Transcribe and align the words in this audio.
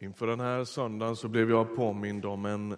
Inför 0.00 0.26
den 0.26 0.40
här 0.40 0.64
söndagen 0.64 1.16
så 1.16 1.28
blev 1.28 1.50
jag 1.50 1.76
påmind 1.76 2.24
om 2.24 2.46
en 2.46 2.76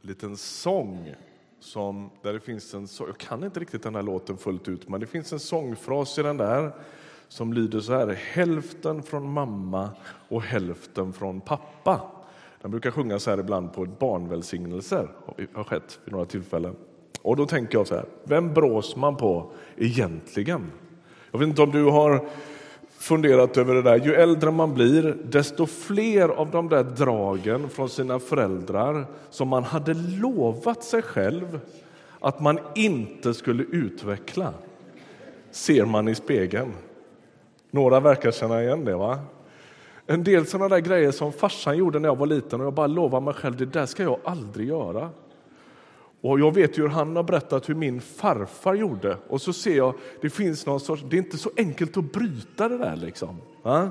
liten 0.00 0.36
sång 0.36 1.14
som, 1.60 2.10
där 2.22 2.32
det 2.32 2.40
finns 2.40 2.74
en, 2.74 2.88
jag 2.98 3.18
kan 3.18 3.44
inte 3.44 3.60
riktigt 3.60 3.82
den 3.82 3.94
här 3.94 4.02
låten 4.02 4.36
fullt 4.36 4.68
ut, 4.68 4.88
men 4.88 5.00
det 5.00 5.06
finns 5.06 5.32
en 5.32 5.40
sångfras 5.40 6.18
i 6.18 6.22
den 6.22 6.36
där 6.36 6.72
som 7.28 7.52
lyder 7.52 7.80
så 7.80 7.92
här, 7.92 8.06
hälften 8.32 9.02
från 9.02 9.32
mamma 9.32 9.90
och 10.28 10.42
hälften 10.42 11.12
från 11.12 11.40
pappa. 11.40 12.00
Den 12.62 12.70
brukar 12.70 12.90
sjungas 12.90 13.26
här 13.26 13.38
ibland 13.38 13.72
på 13.72 13.84
barnvälsignelser, 13.84 15.08
har 15.52 15.64
skett 15.64 16.00
vid 16.04 16.12
några 16.12 16.26
tillfällen. 16.26 16.76
Och 17.22 17.36
då 17.36 17.46
tänker 17.46 17.78
jag 17.78 17.86
så 17.86 17.94
här, 17.94 18.04
vem 18.24 18.54
brås 18.54 18.96
man 18.96 19.16
på 19.16 19.52
egentligen? 19.76 20.72
Jag 21.30 21.38
vet 21.38 21.48
inte 21.48 21.62
om 21.62 21.70
du 21.70 21.84
har 21.84 22.28
funderat 22.98 23.56
över 23.56 23.74
det 23.74 23.82
där. 23.82 23.96
Ju 23.96 24.14
äldre 24.14 24.50
man 24.50 24.74
blir, 24.74 25.16
desto 25.24 25.66
fler 25.66 26.28
av 26.28 26.50
de 26.50 26.68
där 26.68 26.84
dragen 26.84 27.68
från 27.68 27.88
sina 27.88 28.18
föräldrar 28.18 29.06
som 29.30 29.48
man 29.48 29.64
hade 29.64 29.94
lovat 29.94 30.84
sig 30.84 31.02
själv 31.02 31.60
att 32.20 32.40
man 32.40 32.58
inte 32.74 33.34
skulle 33.34 33.62
utveckla 33.62 34.54
ser 35.50 35.84
man 35.84 36.08
i 36.08 36.14
spegeln. 36.14 36.72
Några 37.70 38.00
verkar 38.00 38.30
känna 38.30 38.62
igen 38.62 38.84
det. 38.84 38.96
va? 38.96 39.18
En 40.06 40.24
del 40.24 40.46
sådana 40.46 40.68
där 40.68 40.78
grejer 40.78 41.10
som 41.10 41.32
farsan 41.32 41.76
gjorde 41.76 41.98
när 41.98 42.08
jag 42.08 42.16
var 42.16 42.26
liten 42.26 42.60
och 42.60 42.66
jag 42.66 42.74
bara 42.74 42.86
lovade 42.86 43.24
mig 43.24 43.34
själv 43.34 43.56
det 43.56 43.66
där 43.66 43.86
ska 43.86 44.02
jag 44.02 44.18
aldrig 44.24 44.68
göra. 44.68 45.10
Och 46.30 46.40
jag 46.40 46.54
vet 46.54 46.78
ju 46.78 46.82
hur 46.82 46.88
han 46.88 47.16
har 47.16 47.22
berättat 47.22 47.68
hur 47.68 47.74
min 47.74 48.00
farfar 48.00 48.74
gjorde. 48.74 49.16
Och 49.28 49.42
så 49.42 49.52
ser 49.52 49.76
jag, 49.76 49.94
det 50.20 50.30
finns 50.30 50.66
någon 50.66 50.80
sorts, 50.80 51.02
det 51.10 51.16
är 51.16 51.18
inte 51.18 51.38
så 51.38 51.50
enkelt 51.56 51.96
att 51.96 52.12
bryta 52.12 52.68
det 52.68 52.78
där 52.78 52.96
liksom. 52.96 53.36
Va? 53.62 53.90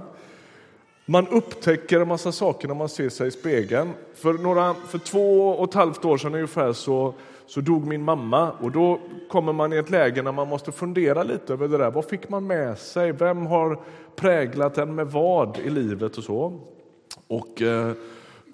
Man 1.05 1.27
upptäcker 1.27 1.99
en 1.99 2.07
massa 2.07 2.31
saker 2.31 2.67
när 2.67 2.75
man 2.75 2.89
ser 2.89 3.09
sig 3.09 3.27
i 3.27 3.31
spegeln. 3.31 3.89
För, 4.15 4.33
några, 4.33 4.73
för 4.73 4.97
två 4.97 5.49
och 5.49 5.69
ett 5.69 5.73
halvt 5.73 6.05
år 6.05 6.17
sedan 6.17 6.35
ungefär 6.35 6.73
så, 6.73 7.13
så 7.45 7.61
dog 7.61 7.87
min 7.87 8.03
mamma 8.03 8.51
och 8.51 8.71
då 8.71 8.99
kommer 9.29 9.53
man 9.53 9.73
i 9.73 9.77
ett 9.77 9.89
läge 9.89 10.21
när 10.21 10.31
man 10.31 10.47
måste 10.47 10.71
fundera 10.71 11.23
lite 11.23 11.53
över 11.53 11.67
det 11.67 11.77
där. 11.77 11.91
Vad 11.91 12.05
fick 12.05 12.29
man 12.29 12.47
med 12.47 12.77
sig? 12.77 13.11
Vem 13.11 13.45
har 13.45 13.79
präglat 14.15 14.77
en 14.77 14.95
med 14.95 15.07
vad 15.07 15.57
i 15.57 15.69
livet 15.69 16.17
och 16.17 16.23
så? 16.23 16.59
Och... 17.27 17.61
Eh, 17.61 17.91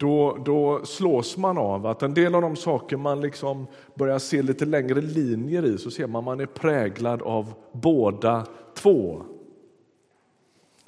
då, 0.01 0.37
då 0.45 0.85
slås 0.85 1.37
man 1.37 1.57
av 1.57 1.85
att 1.85 2.03
en 2.03 2.13
del 2.13 2.35
av 2.35 2.41
de 2.41 2.55
saker 2.55 2.97
man 2.97 3.21
liksom 3.21 3.67
börjar 3.95 4.19
se 4.19 4.41
lite 4.41 4.65
längre 4.65 5.01
linjer 5.01 5.65
i 5.65 5.77
så 5.77 5.91
ser 5.91 6.07
man 6.07 6.19
att 6.19 6.25
man 6.25 6.39
är 6.39 6.45
präglad 6.45 7.21
av 7.21 7.53
båda 7.71 8.45
två. 8.75 9.23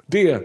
Det, 0.06 0.42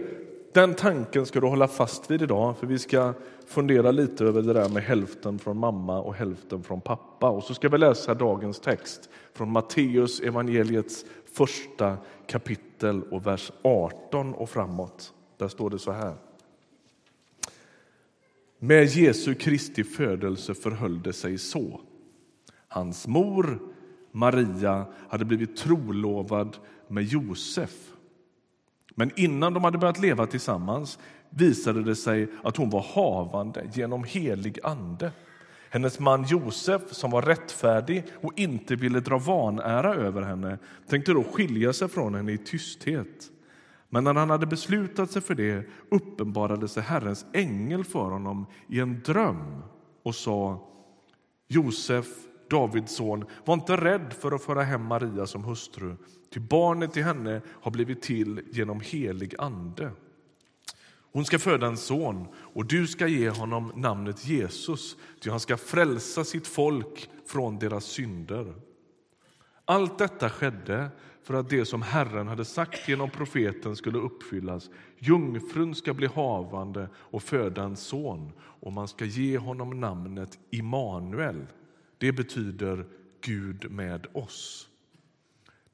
den 0.54 0.74
tanken 0.74 1.26
ska 1.26 1.40
du 1.40 1.48
hålla 1.48 1.68
fast 1.68 2.12
vid 2.12 2.22
idag, 2.22 2.58
för 2.58 2.68
vi 2.68 2.80
ska 2.80 3.14
fundera 3.48 3.92
lite 3.92 4.26
över 4.26 4.42
det 4.42 4.54
där 4.54 4.70
med 4.70 4.84
hälften 4.84 5.40
från 5.40 5.58
mamma 5.58 6.02
och 6.02 6.14
hälften 6.14 6.64
från 6.64 6.82
pappa. 6.82 7.30
Och 7.30 7.44
så 7.44 7.54
ska 7.54 7.70
vi 7.70 7.78
läsa 7.78 8.14
dagens 8.14 8.60
text 8.60 9.10
från 9.34 9.52
Matteus 9.52 10.20
evangeliets 10.20 11.06
första 11.34 11.98
kapitel 12.28 13.04
och 13.04 13.28
vers 13.28 13.52
18 13.62 14.34
och 14.34 14.50
framåt. 14.50 15.14
Där 15.38 15.48
står 15.48 15.70
det 15.70 15.80
så 15.80 15.92
här. 15.92 16.29
Med 18.60 18.86
Jesu 18.86 19.36
Kristi 19.36 19.84
födelse 19.84 20.54
förhöll 20.54 21.02
det 21.02 21.14
sig 21.14 21.38
så. 21.38 21.82
Hans 22.68 23.08
mor 23.08 23.60
Maria 24.12 24.86
hade 25.10 25.26
blivit 25.26 25.58
trolovad 25.58 26.58
med 26.88 27.04
Josef. 27.04 27.92
Men 28.96 29.12
innan 29.16 29.54
de 29.54 29.64
hade 29.64 29.78
börjat 29.78 30.02
leva 30.02 30.28
tillsammans 30.28 31.00
visade 31.30 31.84
det 31.84 31.96
sig 31.96 32.28
att 32.44 32.58
hon 32.58 32.70
var 32.70 32.86
havande 32.94 33.70
genom 33.74 34.04
helig 34.04 34.60
ande. 34.64 35.12
Hennes 35.70 36.00
man 36.00 36.24
Josef, 36.24 36.82
som 36.92 37.12
var 37.12 37.22
rättfärdig 37.22 38.04
och 38.22 38.40
inte 38.40 38.76
ville 38.76 39.00
dra 39.00 39.18
vanära 39.18 39.96
över 39.96 40.22
henne 40.22 40.58
tänkte 40.88 41.14
då 41.14 41.24
skilja 41.24 41.74
sig 41.74 41.88
från 41.88 42.16
henne 42.16 42.32
i 42.32 42.38
tysthet. 42.38 43.32
Men 43.90 44.04
när 44.04 44.14
han 44.14 44.30
hade 44.30 44.46
beslutat 44.46 45.12
sig 45.12 45.22
för 45.22 45.36
det 45.36 45.66
uppenbarade 45.92 46.68
sig 46.68 46.84
Herrens 46.84 47.26
ängel 47.34 47.84
för 47.84 48.10
honom 48.10 48.46
i 48.68 48.80
en 48.80 49.02
dröm 49.06 49.62
och 50.04 50.16
sa 50.16 50.70
Josef, 51.48 52.06
Davids 52.50 52.96
son, 52.96 53.26
var 53.46 53.54
inte 53.54 53.78
rädd 53.78 54.14
för 54.20 54.32
att 54.32 54.44
föra 54.44 54.64
hem 54.64 54.86
Maria 54.86 55.28
som 55.28 55.44
hustru, 55.44 55.96
ty 56.34 56.40
barnet 56.40 56.98
i 56.98 57.02
henne 57.02 57.42
har 57.48 57.72
blivit 57.72 58.02
till 58.02 58.42
genom 58.52 58.80
helig 58.80 59.36
ande. 59.38 59.92
Hon 61.12 61.26
ska 61.26 61.40
föda 61.40 61.68
en 61.68 61.78
son, 61.78 62.28
och 62.36 62.66
du 62.66 62.88
ska 62.88 63.08
ge 63.08 63.30
honom 63.30 63.72
namnet 63.76 64.26
Jesus, 64.26 64.98
ty 65.20 65.30
han 65.30 65.40
ska 65.40 65.58
frälsa 65.58 66.24
sitt 66.24 66.48
folk 66.48 67.10
från 67.26 67.60
deras 67.60 67.86
synder. 67.86 68.54
Allt 69.70 69.98
detta 69.98 70.30
skedde 70.30 70.90
för 71.24 71.34
att 71.34 71.50
det 71.50 71.66
som 71.66 71.82
Herren 71.82 72.28
hade 72.28 72.46
sagt 72.46 72.88
genom 72.88 73.10
profeten 73.10 73.76
skulle 73.76 73.98
uppfyllas. 73.98 74.70
Jungfrun 74.98 75.76
ska 75.76 75.94
bli 75.94 76.08
havande 76.08 76.90
och 76.96 77.24
föda 77.24 77.64
en 77.64 77.76
son 77.76 78.32
och 78.40 78.74
man 78.74 78.88
ska 78.88 79.06
ge 79.06 79.38
honom 79.38 79.80
namnet 79.80 80.40
Immanuel. 80.50 81.46
Det 81.98 82.12
betyder 82.12 82.86
Gud 83.22 83.72
med 83.72 84.08
oss. 84.14 84.70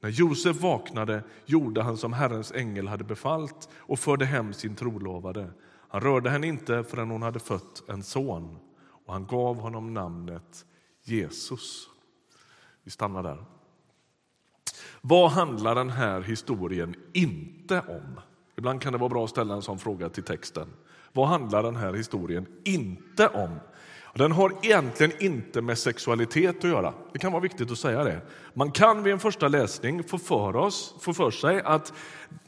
När 0.00 0.10
Josef 0.10 0.60
vaknade 0.60 1.22
gjorde 1.46 1.82
han 1.82 1.96
som 1.96 2.12
Herrens 2.12 2.52
ängel 2.52 2.88
hade 2.88 3.04
befallt 3.04 3.68
och 3.76 3.98
förde 3.98 4.24
hem 4.24 4.52
sin 4.52 4.76
trolovade. 4.76 5.50
Han 5.88 6.00
rörde 6.00 6.30
henne 6.30 6.46
inte 6.46 6.84
förrän 6.84 7.10
hon 7.10 7.22
hade 7.22 7.38
fött 7.38 7.82
en 7.88 8.02
son 8.02 8.58
och 9.06 9.12
han 9.12 9.26
gav 9.26 9.56
honom 9.56 9.94
namnet 9.94 10.66
Jesus. 11.02 11.88
Vi 12.84 12.90
stannar 12.90 13.22
där. 13.22 13.55
Vad 15.08 15.30
handlar 15.30 15.74
den 15.74 15.90
här 15.90 16.20
historien 16.20 16.94
inte 17.12 17.80
om? 17.80 18.20
Ibland 18.58 18.82
kan 18.82 18.92
det 18.92 18.98
vara 18.98 19.08
bra 19.08 19.24
att 19.24 19.30
ställa 19.30 19.54
en 19.54 19.62
sån 19.62 19.78
fråga 19.78 20.08
till 20.08 20.22
texten. 20.22 20.68
Vad 21.12 21.28
handlar 21.28 21.62
den 21.62 21.76
här 21.76 21.92
historien 21.92 22.46
inte 22.64 23.28
om? 23.28 23.50
Den 24.14 24.32
har 24.32 24.52
egentligen 24.62 25.22
inte 25.22 25.62
med 25.62 25.78
sexualitet 25.78 26.56
att 26.56 26.70
göra. 26.70 26.94
Det 27.12 27.18
kan 27.18 27.32
vara 27.32 27.42
viktigt 27.42 27.70
att 27.70 27.78
säga 27.78 28.04
det. 28.04 28.20
Man 28.54 28.70
kan 28.70 29.02
vid 29.02 29.12
en 29.12 29.18
första 29.18 29.48
läsning 29.48 30.04
få 30.04 30.18
för, 30.18 30.56
oss, 30.56 30.94
få 31.00 31.14
för 31.14 31.30
sig 31.30 31.62
att 31.64 31.92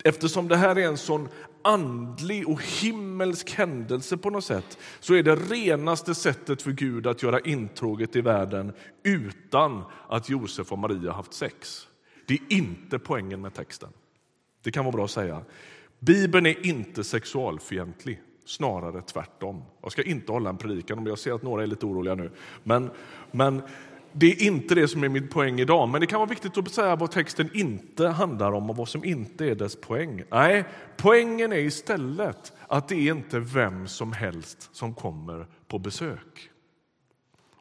eftersom 0.05 0.49
det 0.49 0.57
här 0.57 0.79
är 0.79 0.87
en 0.87 0.99
sån 0.99 1.29
andlig 1.65 2.49
och 2.49 2.63
himmelsk 2.63 3.51
händelse 3.51 4.17
på 4.17 4.31
något 4.31 4.45
sätt 4.45 4.79
så 5.01 5.15
är 5.15 5.23
det 5.23 5.37
renaste 5.37 6.15
sättet 6.15 6.63
för 6.63 6.73
Gud 6.73 7.07
att 7.07 7.23
göra 7.23 7.41
intråget 7.41 8.17
i 8.17 8.21
världen 8.21 8.73
utan 9.03 9.85
att 10.09 10.29
Josef 10.29 10.73
och 10.73 10.79
Maria 10.79 11.13
haft 11.13 11.35
sex. 11.35 11.88
Det 12.29 12.35
är 12.35 12.57
inte 12.57 12.99
poängen 12.99 13.41
med 13.41 13.55
texten. 13.55 13.89
Det 14.63 14.71
kan 14.71 14.85
vara 14.85 14.93
bra 14.93 15.05
att 15.05 15.11
säga. 15.11 15.43
Bibeln 15.99 16.47
är 16.47 16.67
inte 16.67 17.05
sexualfientlig, 17.05 18.21
snarare 18.45 19.03
tvärtom. 19.03 19.63
Jag 19.83 19.93
ska 19.93 20.03
inte 20.03 20.33
hålla 20.33 20.51
en 20.51 20.57
predikan, 20.57 20.99
om 20.99 21.07
jag 21.07 21.19
ser 21.19 21.33
att 21.33 21.43
några 21.43 21.63
är 21.63 21.67
lite 21.67 21.87
oroliga 21.87 22.15
nu. 22.15 22.31
Men, 22.63 22.91
men 23.31 23.63
det 24.13 24.27
är 24.27 24.43
inte 24.43 24.75
det 24.75 24.89
som 24.89 25.05
är 25.05 25.09
min 25.09 25.29
poäng 25.29 25.61
idag. 25.61 25.89
Men 25.89 26.01
det 26.01 26.07
kan 26.07 26.21
vara 26.21 26.31
viktigt 26.31 26.59
att 26.59 26.73
säga 26.73 26.97
vad 26.97 27.11
texten 27.11 27.51
inte 27.55 28.09
handlar 28.09 28.53
om 28.53 28.71
och 28.71 28.77
vad 28.77 28.89
som 28.89 29.05
inte 29.05 29.45
är 29.45 29.55
dess 29.55 29.77
poäng. 29.77 30.23
Nej, 30.31 30.65
poängen 30.97 31.53
är 31.53 31.59
istället 31.59 32.53
att 32.67 32.89
det 32.89 32.95
är 32.95 33.13
inte 33.13 33.39
vem 33.39 33.89
som 33.89 34.13
helst 34.13 34.71
som 34.73 34.95
kommer 34.95 35.47
på 35.69 35.79
besök. 35.79 36.51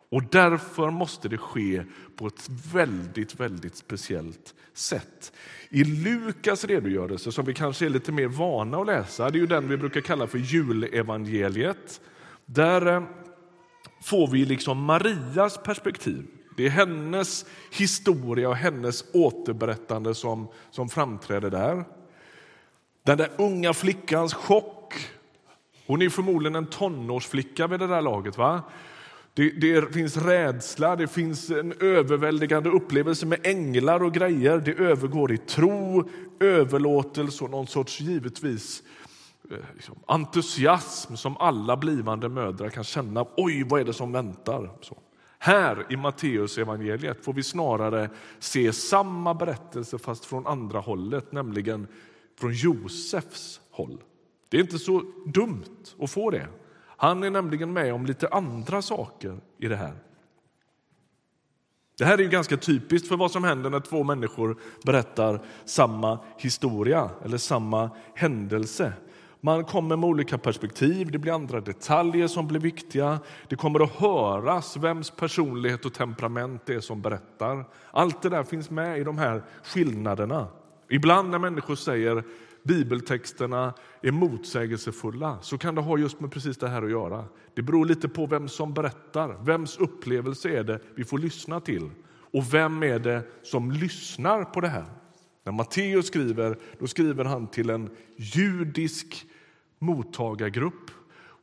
Och 0.09 0.23
därför 0.23 0.91
måste 0.91 1.29
det 1.29 1.37
ske 1.37 1.83
på 2.15 2.27
ett 2.27 2.49
väldigt, 2.73 3.39
väldigt 3.39 3.75
speciellt 3.75 4.55
sätt. 4.73 5.31
I 5.69 5.83
Lukas 5.83 6.65
redogörelse, 6.65 7.31
som 7.31 7.45
vi 7.45 7.53
kanske 7.53 7.85
är 7.85 7.89
lite 7.89 8.11
mer 8.11 8.27
vana 8.27 8.77
att 8.77 8.87
läsa, 8.87 9.29
det 9.29 9.37
är 9.37 9.39
ju 9.39 9.47
den 9.47 9.69
vi 9.69 9.77
brukar 9.77 10.01
kalla 10.01 10.27
för 10.27 10.37
julevangeliet. 10.37 12.01
Där 12.45 12.95
eh, 12.95 13.03
får 14.03 14.27
vi 14.27 14.45
liksom 14.45 14.83
Marias 14.83 15.57
perspektiv. 15.63 16.25
Det 16.57 16.65
är 16.65 16.69
hennes 16.69 17.45
historia 17.71 18.49
och 18.49 18.55
hennes 18.55 19.05
återberättande 19.13 20.15
som, 20.15 20.47
som 20.71 20.89
framträder 20.89 21.49
där. 21.49 21.85
Den 23.03 23.17
där 23.17 23.29
unga 23.37 23.73
flickans 23.73 24.33
chock. 24.33 24.93
Hon 25.87 26.01
är 26.01 26.09
förmodligen 26.09 26.55
en 26.55 26.65
tonårsflicka 26.65 27.67
vid 27.67 27.79
det 27.79 27.87
där 27.87 28.01
laget. 28.01 28.37
va? 28.37 28.63
Det, 29.37 29.49
det, 29.49 29.93
finns 29.93 30.17
rädsla, 30.17 30.95
det 30.95 31.07
finns 31.07 31.49
en 31.49 31.73
överväldigande 31.79 32.69
upplevelse 32.69 33.25
med 33.25 33.39
änglar 33.43 34.03
och 34.03 34.13
grejer. 34.13 34.57
Det 34.59 34.73
övergår 34.73 35.31
i 35.31 35.37
tro, 35.37 36.09
överlåtelse 36.39 37.43
och 37.43 37.49
någon 37.49 37.67
sorts 37.67 38.01
givetvis 38.01 38.83
eh, 39.51 39.57
liksom, 39.73 39.95
entusiasm 40.07 41.15
som 41.15 41.37
alla 41.37 41.77
blivande 41.77 42.29
mödrar 42.29 42.69
kan 42.69 42.83
känna. 42.83 43.25
Oj, 43.37 43.63
vad 43.63 43.81
är 43.81 43.85
det 43.85 43.93
som 43.93 44.11
väntar? 44.11 44.71
Så. 44.81 44.97
Här 45.39 45.85
i 45.89 45.97
Matteus 45.97 46.57
evangeliet 46.57 47.25
får 47.25 47.33
vi 47.33 47.43
snarare 47.43 48.09
se 48.39 48.73
samma 48.73 49.33
berättelse 49.33 49.97
fast 49.97 50.25
från 50.25 50.47
andra 50.47 50.79
hållet, 50.79 51.31
nämligen 51.31 51.87
från 52.39 52.53
Josefs 52.53 53.61
håll. 53.71 54.03
Det 54.49 54.57
är 54.57 54.61
inte 54.61 54.79
så 54.79 55.03
dumt 55.25 55.95
att 55.99 56.11
få 56.11 56.29
det. 56.29 56.47
Han 56.97 57.23
är 57.23 57.29
nämligen 57.29 57.73
med 57.73 57.93
om 57.93 58.05
lite 58.05 58.27
andra 58.27 58.81
saker 58.81 59.39
i 59.57 59.67
det 59.67 59.75
här. 59.75 59.93
Det 61.97 62.05
här 62.05 62.21
är 62.21 62.25
ganska 62.25 62.57
typiskt 62.57 63.07
för 63.07 63.17
vad 63.17 63.31
som 63.31 63.43
händer 63.43 63.69
när 63.69 63.79
två 63.79 64.03
människor 64.03 64.57
berättar 64.85 65.41
samma 65.65 66.19
historia 66.37 67.09
eller 67.25 67.37
samma 67.37 67.89
händelse. 68.15 68.93
Man 69.41 69.65
kommer 69.65 69.95
med 69.95 70.09
olika 70.09 70.37
perspektiv, 70.37 71.11
det 71.11 71.17
blir 71.17 71.33
andra 71.33 71.61
detaljer 71.61 72.27
som 72.27 72.47
blir 72.47 72.59
viktiga. 72.59 73.19
Det 73.47 73.55
kommer 73.55 73.83
att 73.83 73.91
höras 73.91 74.77
vems 74.77 75.11
personlighet 75.11 75.85
och 75.85 75.93
temperament 75.93 76.61
det 76.65 76.73
är 76.73 76.79
som 76.79 77.01
berättar. 77.01 77.65
Allt 77.91 78.21
det 78.21 78.29
där 78.29 78.43
finns 78.43 78.69
med 78.69 78.99
i 78.99 79.03
de 79.03 79.17
här 79.17 79.43
skillnaderna. 79.63 80.47
Ibland 80.89 81.29
när 81.29 81.39
människor 81.39 81.75
säger 81.75 82.23
bibeltexterna 82.67 83.73
är 84.01 84.11
motsägelsefulla 84.11 85.37
så 85.41 85.57
kan 85.57 85.75
det 85.75 85.81
ha 85.81 85.97
just 85.97 86.19
med 86.19 86.31
precis 86.31 86.57
det 86.57 86.67
här 86.67 86.83
att 86.83 86.91
göra. 86.91 87.25
Det 87.53 87.61
beror 87.61 87.85
lite 87.85 88.09
på 88.09 88.25
vem 88.25 88.47
som 88.47 88.73
berättar. 88.73 89.43
Vems 89.43 89.77
upplevelse 89.77 90.49
är 90.49 90.63
det 90.63 90.79
vi 90.95 91.03
får 91.03 91.17
lyssna 91.17 91.59
till? 91.59 91.89
Och 92.31 92.53
vem 92.53 92.83
är 92.83 92.99
det 92.99 93.23
som 93.43 93.71
lyssnar 93.71 94.43
på 94.43 94.61
det 94.61 94.67
här? 94.67 94.85
När 95.43 95.51
Matteus 95.51 96.07
skriver, 96.07 96.57
då 96.79 96.87
skriver 96.87 97.25
han 97.25 97.47
till 97.47 97.69
en 97.69 97.89
judisk 98.15 99.25
mottagargrupp. 99.79 100.91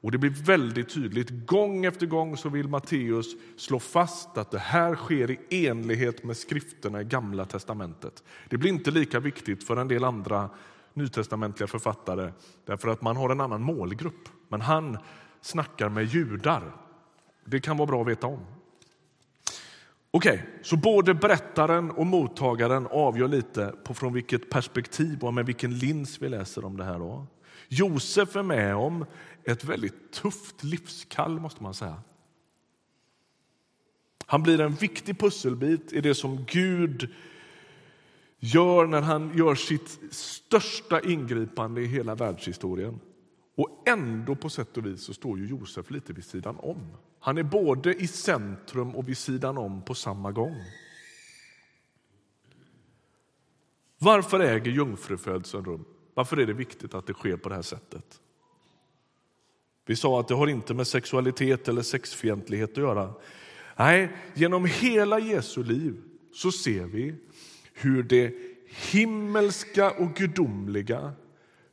Och 0.04 0.10
Det 0.10 0.18
blir 0.18 0.30
väldigt 0.30 0.88
tydligt. 0.88 1.46
Gång 1.46 1.84
efter 1.84 2.06
gång 2.06 2.36
så 2.36 2.48
vill 2.48 2.68
Matteus 2.68 3.26
slå 3.56 3.78
fast 3.78 4.38
att 4.38 4.50
det 4.50 4.58
här 4.58 4.94
sker 4.94 5.30
i 5.30 5.66
enlighet 5.66 6.24
med 6.24 6.36
skrifterna 6.36 7.00
i 7.00 7.04
Gamla 7.04 7.44
testamentet. 7.44 8.24
Det 8.48 8.56
blir 8.56 8.70
inte 8.70 8.90
lika 8.90 9.20
viktigt 9.20 9.64
för 9.64 9.76
en 9.76 9.88
del 9.88 10.04
andra 10.04 10.50
nytestamentliga 10.94 11.66
författare 11.66 12.32
därför 12.64 12.88
att 12.88 13.02
man 13.02 13.16
har 13.16 13.30
en 13.30 13.40
annan 13.40 13.62
målgrupp. 13.62 14.28
Men 14.48 14.60
han 14.60 14.98
snackar 15.40 15.88
med 15.88 16.04
judar. 16.04 16.76
Det 17.44 17.60
kan 17.60 17.76
vara 17.76 17.86
bra 17.86 18.00
att 18.00 18.08
veta 18.08 18.26
om. 18.26 18.40
Okej, 20.10 20.32
okay, 20.32 20.46
så 20.62 20.76
både 20.76 21.14
berättaren 21.14 21.90
och 21.90 22.06
mottagaren 22.06 22.86
avgör 22.90 23.28
lite 23.28 23.74
på 23.84 23.94
från 23.94 24.12
vilket 24.12 24.50
perspektiv 24.50 25.24
och 25.24 25.34
med 25.34 25.46
vilken 25.46 25.78
lins 25.78 26.22
vi 26.22 26.28
läser 26.28 26.64
om 26.64 26.76
det 26.76 26.84
här. 26.84 26.98
Då. 26.98 27.26
Josef 27.68 28.36
är 28.36 28.42
med 28.42 28.76
om 28.76 29.06
ett 29.44 29.64
väldigt 29.64 30.12
tufft 30.12 30.64
livskall, 30.64 31.40
måste 31.40 31.62
man 31.62 31.74
säga. 31.74 32.02
Han 34.26 34.42
blir 34.42 34.60
en 34.60 34.74
viktig 34.74 35.18
pusselbit 35.18 35.92
i 35.92 36.00
det 36.00 36.14
som 36.14 36.44
Gud 36.44 37.14
gör 38.38 38.86
när 38.86 39.00
han 39.00 39.32
gör 39.36 39.54
sitt 39.54 39.98
största 40.10 41.00
ingripande 41.00 41.82
i 41.82 41.86
hela 41.86 42.14
världshistorien. 42.14 43.00
Och 43.56 43.82
ändå 43.88 44.34
på 44.34 44.50
sätt 44.50 44.76
och 44.76 44.86
vis 44.86 45.04
så 45.04 45.14
står 45.14 45.38
ju 45.38 45.46
Josef 45.46 45.90
lite 45.90 46.12
vid 46.12 46.24
sidan 46.24 46.56
om. 46.58 46.96
Han 47.20 47.38
är 47.38 47.42
både 47.42 47.94
i 47.94 48.06
centrum 48.06 48.94
och 48.94 49.08
vid 49.08 49.18
sidan 49.18 49.58
om 49.58 49.82
på 49.82 49.94
samma 49.94 50.32
gång. 50.32 50.56
Varför 53.98 54.40
äger 54.40 54.70
jungfrufödseln 54.70 55.64
rum? 55.64 55.84
Varför 56.14 56.36
är 56.36 56.46
det 56.46 56.52
viktigt 56.52 56.94
att 56.94 57.06
det 57.06 57.12
sker 57.12 57.36
på 57.36 57.48
det 57.48 57.54
här 57.54 57.62
sättet? 57.62 58.20
Vi 59.86 59.96
sa 59.96 60.20
att 60.20 60.28
det 60.28 60.34
har 60.34 60.46
inte 60.46 60.74
med 60.74 60.86
sexualitet 60.86 61.68
eller 61.68 61.82
sexfientlighet 61.82 62.70
att 62.70 62.76
göra. 62.76 63.14
Nej, 63.76 64.16
genom 64.34 64.64
hela 64.64 65.18
Jesu 65.18 65.62
liv 65.62 66.02
så 66.32 66.52
ser 66.52 66.84
vi 66.84 67.14
hur 67.74 68.02
det 68.02 68.34
himmelska 68.66 69.90
och 69.90 70.14
gudomliga 70.14 71.12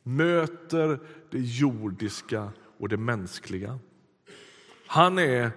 möter 0.04 1.00
det 1.32 1.40
jordiska 1.40 2.52
och 2.80 2.90
det 2.90 2.98
mänskliga. 2.98 3.80
Han 4.88 5.20
är 5.20 5.52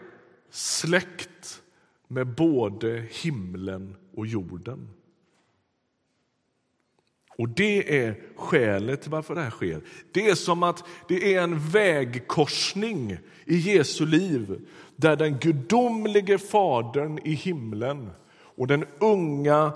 släkt 0.50 1.62
med 2.08 2.26
både 2.26 3.06
himlen 3.10 3.96
och 4.14 4.26
jorden. 4.26 4.88
Och 7.38 7.48
Det 7.48 7.98
är 7.98 8.20
skälet 8.36 9.02
till 9.02 9.10
varför 9.10 9.34
det 9.34 9.40
här 9.40 9.50
sker. 9.50 9.80
Det 10.12 10.28
är 10.30 10.34
som 10.34 10.62
att 10.62 10.84
det 11.08 11.34
är 11.34 11.42
en 11.42 11.58
vägkorsning 11.58 13.18
i 13.44 13.56
Jesu 13.56 14.06
liv 14.06 14.68
där 14.96 15.16
den 15.16 15.38
gudomlige 15.38 16.38
Fadern 16.38 17.18
i 17.24 17.32
himlen 17.32 18.10
och 18.56 18.66
den 18.66 18.84
unga 18.98 19.72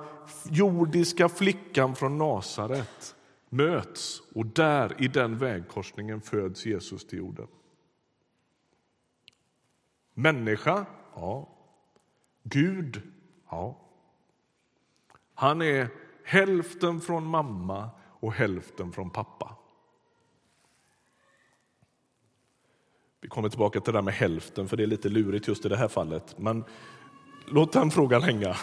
jordiska 0.51 1.29
flickan 1.29 1.97
från 1.97 2.19
Nasaret 2.19 3.17
möts. 3.49 4.23
Och 4.35 4.47
där, 4.47 5.03
i 5.03 5.09
den 5.09 5.39
vägkorsningen, 5.39 6.21
föds 6.21 6.67
Jesus 6.67 7.07
till 7.07 7.19
jorden. 7.19 7.47
Människa? 10.15 10.87
Ja. 11.15 11.49
Gud? 12.43 13.03
Ja. 13.51 13.79
Han 15.35 15.63
är 15.63 15.89
hälften 16.25 17.01
från 17.01 17.27
mamma 17.27 17.91
och 18.21 18.33
hälften 18.33 18.93
från 18.93 19.11
pappa. 19.11 19.57
Vi 23.21 23.29
kommer 23.29 23.49
tillbaka 23.49 23.81
till 23.81 23.93
det 23.93 23.99
där 23.99 24.03
med 24.03 24.15
hälften, 24.15 24.69
för 24.69 24.77
det 24.77 24.83
är 24.83 24.87
lite 24.87 25.09
lurigt 25.09 25.49
just 25.49 25.65
i 25.65 25.69
det 25.69 25.77
här 25.77 25.89
fallet. 25.89 26.39
Men 26.39 26.65
låt 27.51 27.73
den 27.73 27.91
frågan 27.91 28.23
hänga. 28.23 28.57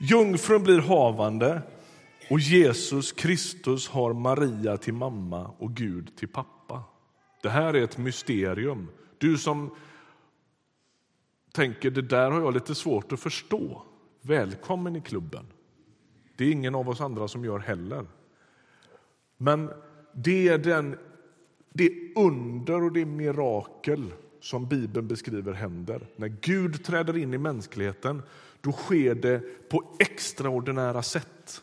Jungfrun 0.00 0.62
blir 0.62 0.78
havande 0.78 1.62
och 2.30 2.40
Jesus 2.40 3.12
Kristus 3.12 3.88
har 3.88 4.12
Maria 4.12 4.76
till 4.76 4.94
mamma 4.94 5.50
och 5.58 5.74
Gud 5.74 6.16
till 6.16 6.28
pappa. 6.28 6.82
Det 7.42 7.48
här 7.48 7.74
är 7.74 7.84
ett 7.84 7.98
mysterium. 7.98 8.88
Du 9.18 9.38
som 9.38 9.74
tänker 11.52 11.90
det 11.90 12.02
där 12.02 12.30
har 12.30 12.40
jag 12.40 12.54
lite 12.54 12.74
svårt 12.74 13.12
att 13.12 13.20
förstå. 13.20 13.82
Välkommen 14.20 14.96
i 14.96 15.00
klubben. 15.00 15.46
Det 16.36 16.44
är 16.44 16.52
ingen 16.52 16.74
av 16.74 16.88
oss 16.88 17.00
andra 17.00 17.28
som 17.28 17.44
gör 17.44 17.58
heller. 17.58 18.06
Men 19.36 19.70
det 20.14 20.48
är 20.48 20.58
den, 20.58 20.98
det 21.72 22.14
under 22.16 22.82
och 22.82 22.92
det 22.92 23.04
mirakel 23.04 24.12
som 24.42 24.66
Bibeln 24.66 25.08
beskriver 25.08 25.52
händer. 25.52 26.06
När 26.16 26.28
Gud 26.28 26.84
träder 26.84 27.16
in 27.16 27.34
i 27.34 27.38
mänskligheten 27.38 28.22
då 28.60 28.72
sker 28.72 29.14
det 29.14 29.68
på 29.68 29.96
extraordinära 29.98 31.02
sätt. 31.02 31.62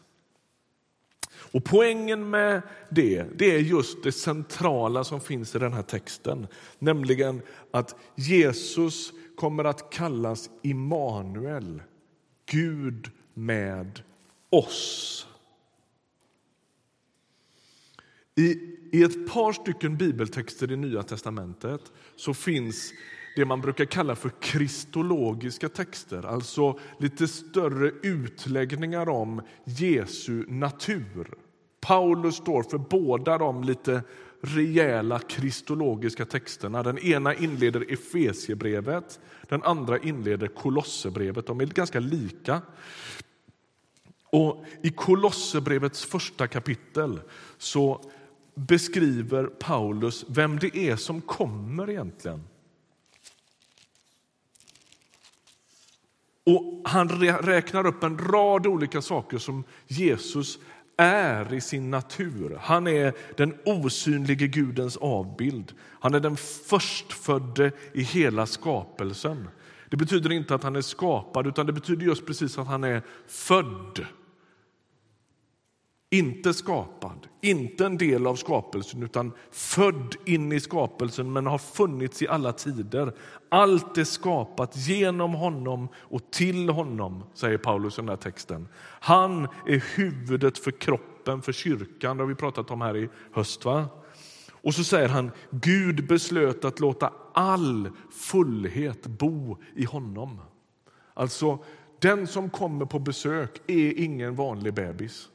Och 1.51 1.63
Poängen 1.63 2.29
med 2.29 2.61
det, 2.89 3.25
det 3.35 3.55
är 3.55 3.59
just 3.59 4.03
det 4.03 4.11
centrala 4.11 5.03
som 5.03 5.21
finns 5.21 5.55
i 5.55 5.59
den 5.59 5.73
här 5.73 5.81
texten. 5.81 6.47
Nämligen 6.79 7.41
att 7.71 7.95
Jesus 8.15 9.13
kommer 9.35 9.63
att 9.63 9.89
kallas 9.89 10.49
Immanuel, 10.61 11.81
Gud 12.45 13.11
med 13.33 14.01
oss. 14.49 15.27
I, 18.35 18.78
i 18.91 19.03
ett 19.03 19.31
par 19.31 19.53
stycken 19.53 19.97
bibeltexter 19.97 20.71
i 20.71 20.75
Nya 20.75 21.03
testamentet 21.03 21.81
så 22.15 22.33
finns 22.33 22.93
det 23.35 23.45
man 23.45 23.61
brukar 23.61 23.85
kalla 23.85 24.15
för 24.15 24.31
kristologiska 24.41 25.69
texter, 25.69 26.25
alltså 26.25 26.79
lite 26.99 27.27
större 27.27 27.91
utläggningar 28.03 29.09
om 29.09 29.41
Jesu 29.63 30.45
natur. 30.47 31.33
Paulus 31.81 32.35
står 32.35 32.63
för 32.63 32.77
båda 32.77 33.37
de 33.37 33.63
lite 33.63 34.01
rejäla 34.41 35.19
kristologiska 35.19 36.25
texterna. 36.25 36.83
Den 36.83 36.97
ena 36.97 37.33
inleder 37.33 37.93
Efesiebrevet, 37.93 39.19
den 39.49 39.63
andra 39.63 39.97
inleder 39.99 40.47
Kolosserbrevet. 40.47 41.45
De 41.45 41.61
är 41.61 41.65
ganska 41.65 41.99
lika. 41.99 42.61
Och 44.31 44.65
I 44.83 44.89
Kolosserbrevets 44.89 46.05
första 46.05 46.47
kapitel 46.47 47.19
så 47.57 48.11
beskriver 48.67 49.43
Paulus 49.43 50.25
vem 50.27 50.59
det 50.59 50.77
är 50.77 50.95
som 50.95 51.21
kommer 51.21 51.89
egentligen. 51.89 52.43
Och 56.45 56.81
Han 56.85 57.09
räknar 57.09 57.85
upp 57.85 58.03
en 58.03 58.17
rad 58.17 58.67
olika 58.67 59.01
saker 59.01 59.37
som 59.37 59.63
Jesus 59.87 60.59
är 60.97 61.53
i 61.53 61.61
sin 61.61 61.91
natur. 61.91 62.57
Han 62.61 62.87
är 62.87 63.13
den 63.37 63.53
osynlige 63.65 64.47
Gudens 64.47 64.97
avbild. 64.97 65.73
Han 65.79 66.13
är 66.13 66.19
den 66.19 66.37
förstfödde 66.37 67.71
i 67.93 68.01
hela 68.01 68.45
skapelsen. 68.45 69.47
Det 69.89 69.97
betyder 69.97 70.31
inte 70.31 70.55
att 70.55 70.63
han 70.63 70.75
är 70.75 70.81
skapad, 70.81 71.47
utan 71.47 71.65
det 71.65 71.73
betyder 71.73 72.05
just 72.05 72.25
precis 72.25 72.57
att 72.57 72.67
han 72.67 72.83
är 72.83 73.01
född. 73.27 74.05
Inte 76.11 76.53
skapad, 76.53 77.27
inte 77.41 77.85
en 77.85 77.97
del 77.97 78.27
av 78.27 78.35
skapelsen 78.35 79.03
utan 79.03 79.31
född 79.51 80.15
in 80.25 80.51
i 80.51 80.59
skapelsen 80.59 81.33
men 81.33 81.47
har 81.47 81.57
funnits 81.57 82.21
i 82.21 82.27
alla 82.27 82.53
tider. 82.53 83.13
Allt 83.49 83.97
är 83.97 84.03
skapat 84.03 84.77
genom 84.77 85.33
honom 85.33 85.87
och 85.95 86.31
till 86.31 86.69
honom, 86.69 87.23
säger 87.33 87.57
Paulus 87.57 87.97
i 87.97 88.01
den 88.01 88.09
här 88.09 88.15
texten. 88.15 88.67
Han 88.99 89.47
är 89.67 89.97
huvudet 89.97 90.57
för 90.57 90.71
kroppen, 90.71 91.41
för 91.41 91.51
kyrkan, 91.51 92.17
det 92.17 92.23
har 92.23 92.27
vi 92.27 92.35
pratat 92.35 92.71
om 92.71 92.81
här 92.81 92.97
i 92.97 93.09
höst. 93.33 93.65
Va? 93.65 93.87
Och 94.51 94.73
så 94.73 94.83
säger 94.83 95.09
han, 95.09 95.31
Gud 95.51 96.07
beslöt 96.07 96.65
att 96.65 96.79
låta 96.79 97.13
all 97.33 97.89
fullhet 98.11 99.07
bo 99.07 99.57
i 99.75 99.85
honom. 99.85 100.41
Alltså, 101.13 101.63
den 101.99 102.27
som 102.27 102.49
kommer 102.49 102.85
på 102.85 102.99
besök 102.99 103.61
är 103.67 103.99
ingen 103.99 104.35
vanlig 104.35 104.73
bebis. 104.73 105.29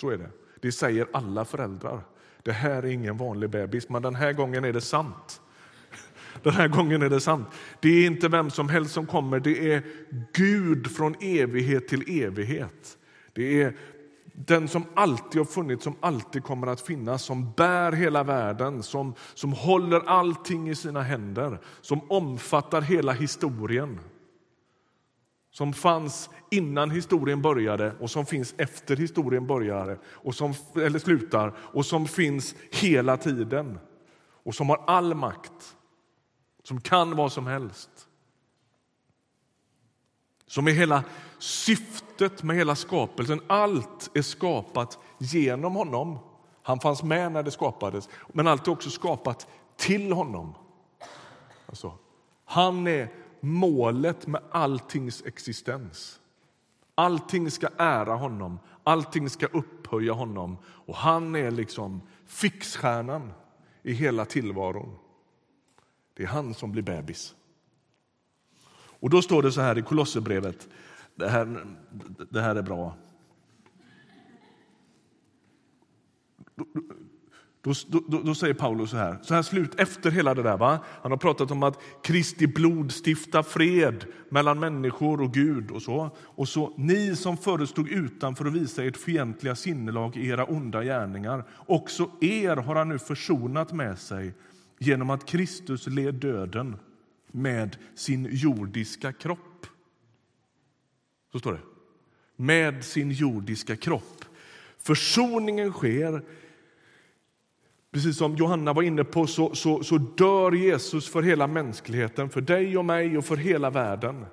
Så 0.00 0.10
är 0.10 0.18
det. 0.18 0.30
Det 0.60 0.72
säger 0.72 1.06
alla 1.12 1.44
föräldrar. 1.44 2.00
Det 2.42 2.52
här 2.52 2.82
är 2.82 2.86
ingen 2.86 3.16
vanlig 3.16 3.50
bebis, 3.50 3.88
men 3.88 4.02
den 4.02 4.14
här 4.14 4.32
gången 4.32 4.64
är 4.64 4.72
det 4.72 4.80
sant. 4.80 5.40
Den 6.42 6.52
här 6.52 6.68
gången 6.68 7.02
är 7.02 7.10
det 7.10 7.20
sant. 7.20 7.48
Det 7.80 7.88
är 7.88 8.06
inte 8.06 8.28
vem 8.28 8.50
som 8.50 8.68
helst 8.68 8.94
som 8.94 9.06
kommer, 9.06 9.40
det 9.40 9.72
är 9.72 9.82
Gud 10.32 10.90
från 10.90 11.14
evighet 11.20 11.88
till 11.88 12.22
evighet. 12.22 12.98
Det 13.32 13.62
är 13.62 13.76
den 14.32 14.68
som 14.68 14.84
alltid 14.94 15.40
har 15.40 15.46
funnits, 15.46 15.84
som 15.84 15.96
alltid 16.00 16.44
kommer 16.44 16.66
att 16.66 16.80
finnas, 16.80 17.22
som 17.22 17.52
bär 17.52 17.92
hela 17.92 18.22
världen, 18.22 18.82
som, 18.82 19.14
som 19.34 19.52
håller 19.52 20.00
allting 20.00 20.68
i 20.68 20.74
sina 20.74 21.02
händer, 21.02 21.60
som 21.80 22.10
omfattar 22.10 22.80
hela 22.80 23.12
historien. 23.12 24.00
Som 25.58 25.72
fanns 25.72 26.30
innan 26.50 26.90
historien 26.90 27.42
började 27.42 27.92
och 28.00 28.10
som 28.10 28.26
finns 28.26 28.54
efter 28.58 28.96
historien 28.96 29.46
började 29.46 29.98
och 30.06 30.34
som, 30.34 30.54
eller 30.74 30.98
slutar 30.98 31.56
och 31.58 31.86
som 31.86 32.06
finns 32.06 32.54
hela 32.70 33.16
tiden 33.16 33.78
och 34.44 34.54
som 34.54 34.68
har 34.68 34.84
all 34.86 35.14
makt, 35.14 35.76
som 36.62 36.80
kan 36.80 37.16
vad 37.16 37.32
som 37.32 37.46
helst. 37.46 37.90
Som 40.46 40.68
är 40.68 40.72
hela 40.72 41.04
syftet 41.38 42.42
med 42.42 42.56
hela 42.56 42.76
skapelsen. 42.76 43.40
Allt 43.46 44.10
är 44.14 44.22
skapat 44.22 44.98
genom 45.18 45.74
honom. 45.74 46.18
Han 46.62 46.80
fanns 46.80 47.02
med 47.02 47.32
när 47.32 47.42
det 47.42 47.50
skapades, 47.50 48.08
men 48.28 48.46
allt 48.46 48.66
är 48.66 48.72
också 48.72 48.90
skapat 48.90 49.46
till 49.76 50.12
honom. 50.12 50.54
Alltså, 51.66 51.92
han 52.44 52.86
är 52.86 53.08
målet 53.40 54.26
med 54.26 54.42
alltings 54.50 55.22
existens. 55.26 56.20
Allting 56.94 57.50
ska 57.50 57.68
ära 57.76 58.14
honom, 58.14 58.58
allting 58.84 59.30
ska 59.30 59.46
upphöja 59.46 60.12
honom 60.12 60.56
och 60.64 60.96
han 60.96 61.36
är 61.36 61.50
liksom 61.50 62.00
fixstjärnan 62.26 63.32
i 63.82 63.92
hela 63.92 64.24
tillvaron. 64.24 64.96
Det 66.14 66.22
är 66.22 66.26
han 66.26 66.54
som 66.54 66.72
blir 66.72 66.82
bebis. 66.82 67.34
Och 69.00 69.10
då 69.10 69.22
står 69.22 69.42
det 69.42 69.52
så 69.52 69.60
här 69.60 69.78
i 69.78 69.82
Kolosserbrevet. 69.82 70.68
Det 71.14 71.28
här, 71.28 71.66
det 72.30 72.40
här 72.40 72.56
är 72.56 72.62
bra. 72.62 72.96
Då, 77.68 78.00
då, 78.08 78.22
då, 78.22 78.34
säger 78.34 78.54
Paulus 78.54 78.90
så 78.90 78.96
här, 78.96 79.18
så 79.22 79.34
här 79.34 79.42
slut 79.42 79.80
efter 79.80 80.10
hela 80.10 80.34
det 80.34 80.42
där. 80.42 80.56
Va? 80.56 80.78
Han 81.02 81.12
har 81.12 81.18
pratat 81.18 81.50
om 81.50 81.62
att 81.62 81.80
Kristi 82.02 82.46
blod 82.46 82.92
stiftar 83.04 83.42
fred 83.42 84.04
mellan 84.28 84.60
människor 84.60 85.20
och 85.20 85.34
Gud. 85.34 85.70
och 85.70 85.82
så. 85.82 86.10
Och 86.18 86.48
så 86.48 86.74
Ni 86.76 87.16
som 87.16 87.36
förut 87.36 87.68
stod 87.68 87.88
utanför 87.88 88.44
att 88.44 88.52
visa 88.52 88.84
ert 88.84 88.96
fientliga 88.96 89.54
sinnelag 89.54 90.16
i 90.16 90.28
era 90.28 90.44
onda 90.44 90.84
gärningar, 90.84 91.44
också 91.66 92.10
er 92.20 92.56
har 92.56 92.74
han 92.74 92.88
nu 92.88 92.98
försonat 92.98 93.72
med 93.72 93.98
sig 93.98 94.34
genom 94.78 95.10
att 95.10 95.26
Kristus 95.26 95.86
led 95.86 96.14
döden 96.14 96.76
med 97.32 97.76
sin 97.94 98.28
jordiska 98.30 99.12
kropp. 99.12 99.66
Så 101.32 101.38
står 101.38 101.52
det. 101.52 101.60
Med 102.36 102.84
sin 102.84 103.10
jordiska 103.10 103.76
kropp. 103.76 104.24
Försoningen 104.78 105.72
sker 105.72 106.22
Precis 107.98 108.16
som 108.16 108.36
Johanna 108.36 108.72
var 108.72 108.82
inne 108.82 109.04
på 109.04 109.26
så, 109.26 109.54
så, 109.54 109.84
så, 109.84 109.98
dör 109.98 110.52
Jesus 110.52 111.08
för 111.08 111.22
hela 111.22 111.46
mänskligheten, 111.46 112.30
för 112.30 112.40
dig 112.40 112.78
och 112.78 112.84
mig 112.84 113.18
och 113.18 113.24
för 113.24 113.36
hela 113.36 113.70
världen. 113.70 114.26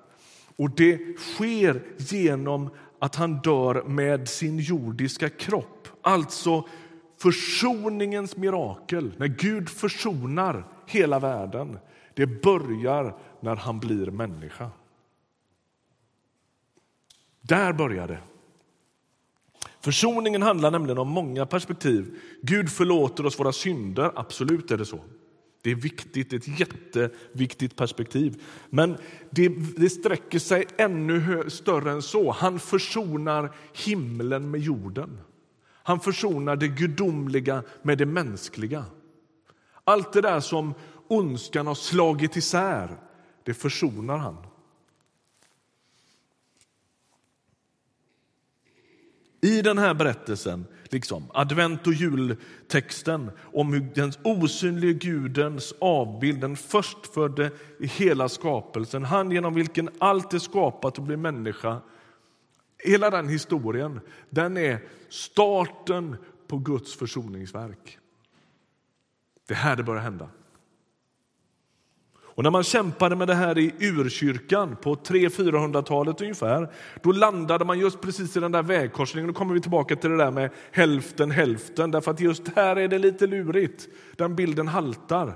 Och 0.55 0.69
det 0.69 1.17
sker 1.17 1.84
genom 1.98 2.69
att 3.00 3.15
han 3.15 3.41
dör 3.41 3.84
med 3.84 4.29
sin 4.29 4.60
jordiska 4.60 5.29
kropp. 5.29 5.88
Alltså 6.01 6.67
försoningens 7.22 8.38
mirakel, 8.38 9.13
när 9.17 9.27
Gud 9.27 9.69
försonar 9.69 10.67
hela 10.88 11.19
världen. 11.19 11.79
Det 12.13 12.41
börjar 12.41 13.15
när 13.39 13.55
han 13.55 13.79
blir 13.79 14.12
människa. 14.12 14.69
Där 17.41 17.74
börjar 17.74 18.07
det. 18.07 18.19
Försoningen 19.86 20.42
handlar 20.42 20.72
nämligen 20.72 20.98
om 20.98 21.08
många 21.08 21.46
perspektiv. 21.46 22.20
Gud 22.42 22.70
förlåter 22.70 23.25
oss 23.25 23.39
våra 23.39 23.51
synder, 23.51 24.12
absolut 24.15 24.72
är 24.72 24.77
det 24.77 24.86
så. 24.86 25.00
Det 25.62 25.72
är 25.72 25.75
viktigt, 25.75 26.34
ett 26.34 26.60
jätteviktigt 26.60 27.75
perspektiv. 27.75 28.44
Men 28.70 28.98
det, 29.30 29.48
det 29.77 29.89
sträcker 29.89 30.39
sig 30.39 30.68
ännu 30.77 31.50
större 31.50 31.92
än 31.92 32.01
så. 32.01 32.32
Han 32.32 32.60
försonar 32.60 33.51
himlen 33.74 34.51
med 34.51 34.62
jorden. 34.62 35.20
Han 35.84 36.00
försonar 36.00 36.56
det 36.56 36.68
gudomliga 36.68 37.63
med 37.82 37.98
det 37.98 38.06
mänskliga. 38.06 38.86
Allt 39.84 40.13
det 40.13 40.22
där 40.22 40.39
som 40.39 40.74
ondskan 41.08 41.68
har 41.68 41.75
slagit 41.75 42.36
isär, 42.36 42.89
det 43.44 43.54
försonar 43.54 44.18
han. 44.18 44.38
I 49.46 49.62
den 49.62 49.78
här 49.78 49.94
berättelsen, 49.94 50.66
liksom, 50.84 51.32
advent 51.34 51.88
och 51.88 51.94
jultexten 51.94 53.32
om 53.54 53.74
hur 53.74 53.80
den 53.80 54.12
osynlige 54.24 54.94
Gudens 54.94 55.74
avbild, 55.82 56.42
den 56.42 56.56
förstfödde 56.56 57.52
i 57.80 57.88
hela 57.88 58.30
skapelsen, 58.30 59.04
han 59.04 59.32
genom 59.32 59.54
vilken 59.54 59.90
allt 60.00 60.34
är 60.34 60.40
skapat 60.40 60.98
och 60.98 61.04
blir 61.04 61.18
människa. 61.18 61.82
Hela 62.84 63.10
den 63.10 63.30
historien 63.30 64.00
den 64.30 64.58
är 64.58 64.84
starten 65.10 66.16
på 66.48 66.58
Guds 66.58 66.96
försoningsverk. 66.96 67.98
Det 69.48 69.54
är 69.54 69.58
här 69.58 69.75
det 69.75 69.84
börjar 69.84 70.02
hända. 70.02 70.30
Och 72.36 72.44
när 72.44 72.51
man 72.51 72.63
kämpade 72.63 73.15
med 73.15 73.27
det 73.27 73.34
här 73.34 73.58
i 73.58 73.74
urkyrkan 73.80 74.75
på 74.82 74.96
300-400-talet 74.96 76.22
ungefär, 76.22 76.72
då 77.04 77.12
landade 77.12 77.65
man 77.65 77.80
just 77.80 78.01
precis 78.01 78.38
i 78.38 78.39
den 78.39 78.51
där 78.51 78.63
vägkorsningen. 78.63 79.27
Då 79.27 79.34
kommer 79.34 79.54
vi 79.54 79.62
tillbaka 79.62 79.96
till 79.96 80.10
det 80.10 80.18
där 80.18 80.32
med 80.32 80.50
hälften 80.72 81.32
hälften, 81.32 81.92
därför 81.92 82.12
att 82.12 82.20
just 82.20 82.48
här 82.56 82.75
är 82.75 82.88
det 82.88 83.00
lite 83.00 83.27
lurigt. 83.27 83.88
Den 84.15 84.36
bilden 84.36 84.68
haltar. 84.68 85.34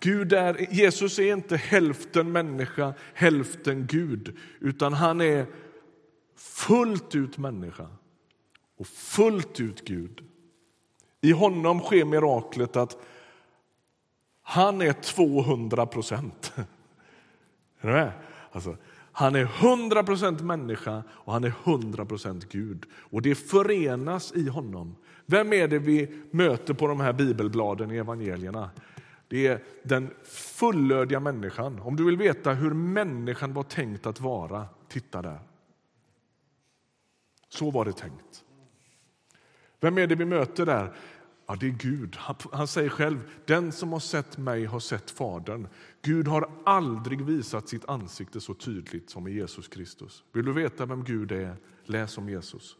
Gud 0.00 0.32
är, 0.32 0.74
Jesus 0.74 1.18
är 1.18 1.32
inte 1.32 1.56
hälften 1.56 2.32
människa, 2.32 2.94
hälften 3.14 3.86
Gud, 3.86 4.36
utan 4.60 4.92
han 4.92 5.20
är 5.20 5.46
fullt 6.36 7.14
ut 7.14 7.38
människa 7.38 7.86
och 8.78 8.86
fullt 8.86 9.60
ut 9.60 9.84
Gud. 9.84 10.20
I 11.20 11.32
honom 11.32 11.80
sker 11.80 12.04
miraklet 12.04 12.76
att 12.76 12.96
han 14.42 14.82
är 14.82 14.92
200 14.92 15.86
procent. 15.86 16.52
Alltså, 18.52 18.76
han 19.12 19.34
är 19.34 19.42
100 19.42 20.02
procent 20.02 20.40
människa 20.40 21.02
och 21.10 21.32
han 21.32 21.44
är 21.44 21.54
100 21.64 22.04
procent 22.04 22.48
Gud. 22.52 22.86
Och 22.94 23.22
det 23.22 23.34
förenas 23.34 24.32
i 24.32 24.48
honom. 24.48 24.96
Vem 25.26 25.52
är 25.52 25.68
det 25.68 25.78
vi 25.78 26.22
möter 26.30 26.74
på 26.74 26.86
de 26.86 27.00
här 27.00 27.12
bibelbladen 27.12 27.90
i 27.90 27.96
evangelierna? 27.96 28.70
Det 29.28 29.46
är 29.46 29.62
den 29.82 30.10
fullödiga 30.24 31.20
människan. 31.20 31.80
Om 31.80 31.96
du 31.96 32.04
vill 32.04 32.16
veta 32.16 32.52
hur 32.52 32.74
människan 32.74 33.54
var 33.54 33.62
tänkt 33.62 34.06
att 34.06 34.20
vara, 34.20 34.66
titta 34.88 35.22
där. 35.22 35.38
Så 37.48 37.70
var 37.70 37.84
det 37.84 37.92
tänkt. 37.92 38.44
Vem 39.80 39.98
är 39.98 40.06
det 40.06 40.14
vi 40.14 40.24
möter 40.24 40.66
där? 40.66 40.92
Ja, 41.52 41.56
det 41.60 41.66
är 41.66 41.70
Gud. 41.70 42.16
Han, 42.52 42.66
säger 42.66 42.88
själv, 42.88 43.30
den 43.44 43.72
som 43.72 43.92
har 43.92 44.00
sett 44.00 44.38
mig 44.38 44.64
har 44.64 44.80
sett 44.80 45.10
Fadern. 45.10 45.68
Gud 46.02 46.28
har 46.28 46.50
aldrig 46.64 47.24
visat 47.24 47.68
sitt 47.68 47.88
ansikte 47.88 48.40
så 48.40 48.54
tydligt 48.54 49.10
som 49.10 49.28
i 49.28 49.32
Jesus 49.32 49.68
Kristus. 49.68 50.24
Vill 50.32 50.44
du 50.44 50.52
veta 50.52 50.86
vem 50.86 51.04
Gud 51.04 51.32
är, 51.32 51.56
läs 51.84 52.18
om 52.18 52.28
Jesus. 52.28 52.76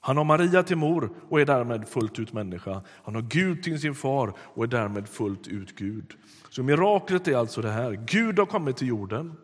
Han 0.00 0.16
har 0.16 0.24
Maria 0.24 0.62
till 0.62 0.76
mor 0.76 1.10
och 1.28 1.40
är 1.40 1.46
därmed 1.46 1.88
fullt 1.88 2.18
ut 2.18 2.32
människa. 2.32 2.82
Han 3.04 3.14
har 3.14 3.22
Gud 3.22 3.62
till 3.62 3.80
sin 3.80 3.94
far 3.94 4.34
och 4.38 4.64
är 4.64 4.68
därmed 4.68 5.08
fullt 5.08 5.48
ut 5.48 5.76
Gud. 5.76 6.14
Så 6.50 6.62
miraklet 6.62 7.28
är 7.28 7.36
alltså 7.36 7.62
det 7.62 7.70
här. 7.70 7.92
Gud 8.06 8.38
har 8.38 8.46
kommit 8.46 8.76
till 8.76 8.88
jorden. 8.88 9.36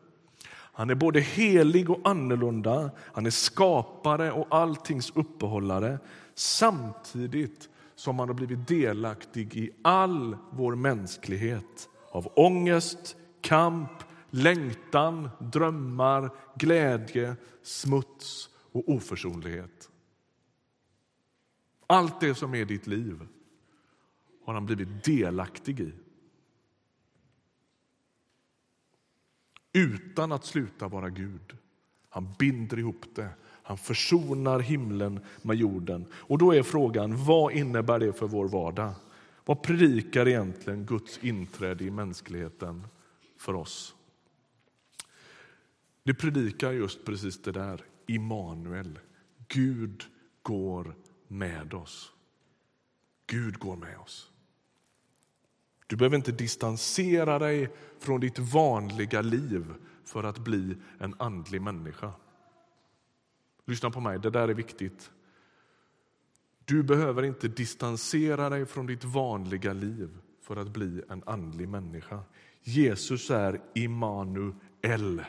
Han 0.75 0.91
är 0.91 0.95
både 0.95 1.21
helig 1.21 1.91
och 1.91 2.01
annorlunda. 2.05 2.91
Han 2.99 3.27
är 3.27 3.31
skapare 3.31 4.33
och 4.33 4.47
alltings 4.51 5.11
uppehållare 5.11 5.99
samtidigt 6.35 7.69
som 7.95 8.19
han 8.19 8.29
har 8.29 8.35
blivit 8.35 8.69
delaktig 8.69 9.57
i 9.57 9.71
all 9.83 10.37
vår 10.51 10.75
mänsklighet 10.75 11.89
av 12.11 12.33
ångest, 12.37 13.17
kamp, 13.41 13.91
längtan, 14.31 15.31
drömmar, 15.39 16.31
glädje, 16.57 17.37
smuts 17.63 18.51
och 18.73 18.89
oförsonlighet. 18.89 19.91
Allt 21.87 22.21
det 22.21 22.35
som 22.35 22.55
är 22.55 22.65
ditt 22.65 22.87
liv 22.87 23.27
har 24.45 24.55
han 24.55 24.67
blivit 24.67 25.05
delaktig 25.05 25.81
i. 25.81 25.93
Utan 29.77 30.33
att 30.33 30.45
sluta 30.45 30.89
vara 30.89 31.11
Gud. 31.11 31.57
Han 32.09 32.35
binder 32.39 32.79
ihop 32.79 33.05
det. 33.15 33.29
Han 33.63 33.79
försonar 33.79 34.61
himlen 34.61 35.21
med 35.43 35.57
jorden. 35.57 36.07
Och 36.13 36.39
då 36.39 36.55
är 36.55 36.63
frågan, 36.63 37.25
vad 37.25 37.53
innebär 37.53 37.99
det 37.99 38.13
för 38.13 38.27
vår 38.27 38.49
vardag? 38.49 38.93
Vad 39.45 39.63
predikar 39.63 40.29
egentligen 40.29 40.87
Guds 40.87 41.19
inträde 41.19 41.85
i 41.85 41.91
mänskligheten 41.91 42.87
för 43.37 43.55
oss? 43.55 43.95
Det 46.03 46.15
predikar 46.15 46.73
just 46.73 47.05
precis 47.05 47.43
det 47.43 47.53
där, 47.53 47.81
Immanuel. 48.07 48.99
Gud 49.49 50.05
går 50.43 50.95
med 51.29 51.75
oss. 51.75 52.13
Gud 53.27 53.59
går 53.59 53.77
med 53.77 53.99
oss. 53.99 54.31
Du 55.87 55.97
behöver 55.97 56.17
inte 56.17 56.33
distansera 56.33 57.39
dig 57.39 57.71
från 57.99 58.21
ditt 58.21 58.39
vanliga 58.39 59.21
liv 59.21 59.75
för 60.05 60.25
att 60.25 60.39
bli 60.39 60.77
en 60.99 61.15
andlig 61.19 61.63
människa. 61.63 62.13
Lyssna 63.65 63.91
på 63.91 64.01
mig, 64.01 64.19
det 64.19 64.31
där 64.31 64.49
är 64.49 64.55
viktigt. 64.55 65.11
Du 66.65 66.83
behöver 66.83 67.23
inte 67.23 67.49
distansera 67.49 68.49
dig 68.49 68.67
från 68.67 68.87
ditt 68.87 69.05
vanliga 69.05 69.73
liv 69.73 70.19
för 70.41 70.57
att 70.57 70.69
bli 70.69 71.03
en 71.09 71.23
andlig 71.27 71.69
människa. 71.69 72.21
Jesus 72.63 73.31
är 73.31 73.61
Immanuel, 73.75 75.25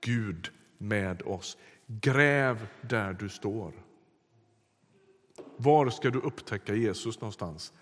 Gud 0.00 0.50
med 0.78 1.22
oss. 1.22 1.58
Gräv 1.86 2.66
där 2.80 3.12
du 3.12 3.28
står. 3.28 3.72
Var 5.56 5.90
ska 5.90 6.10
du 6.10 6.18
upptäcka 6.18 6.74
Jesus 6.74 7.20
någonstans? 7.20 7.72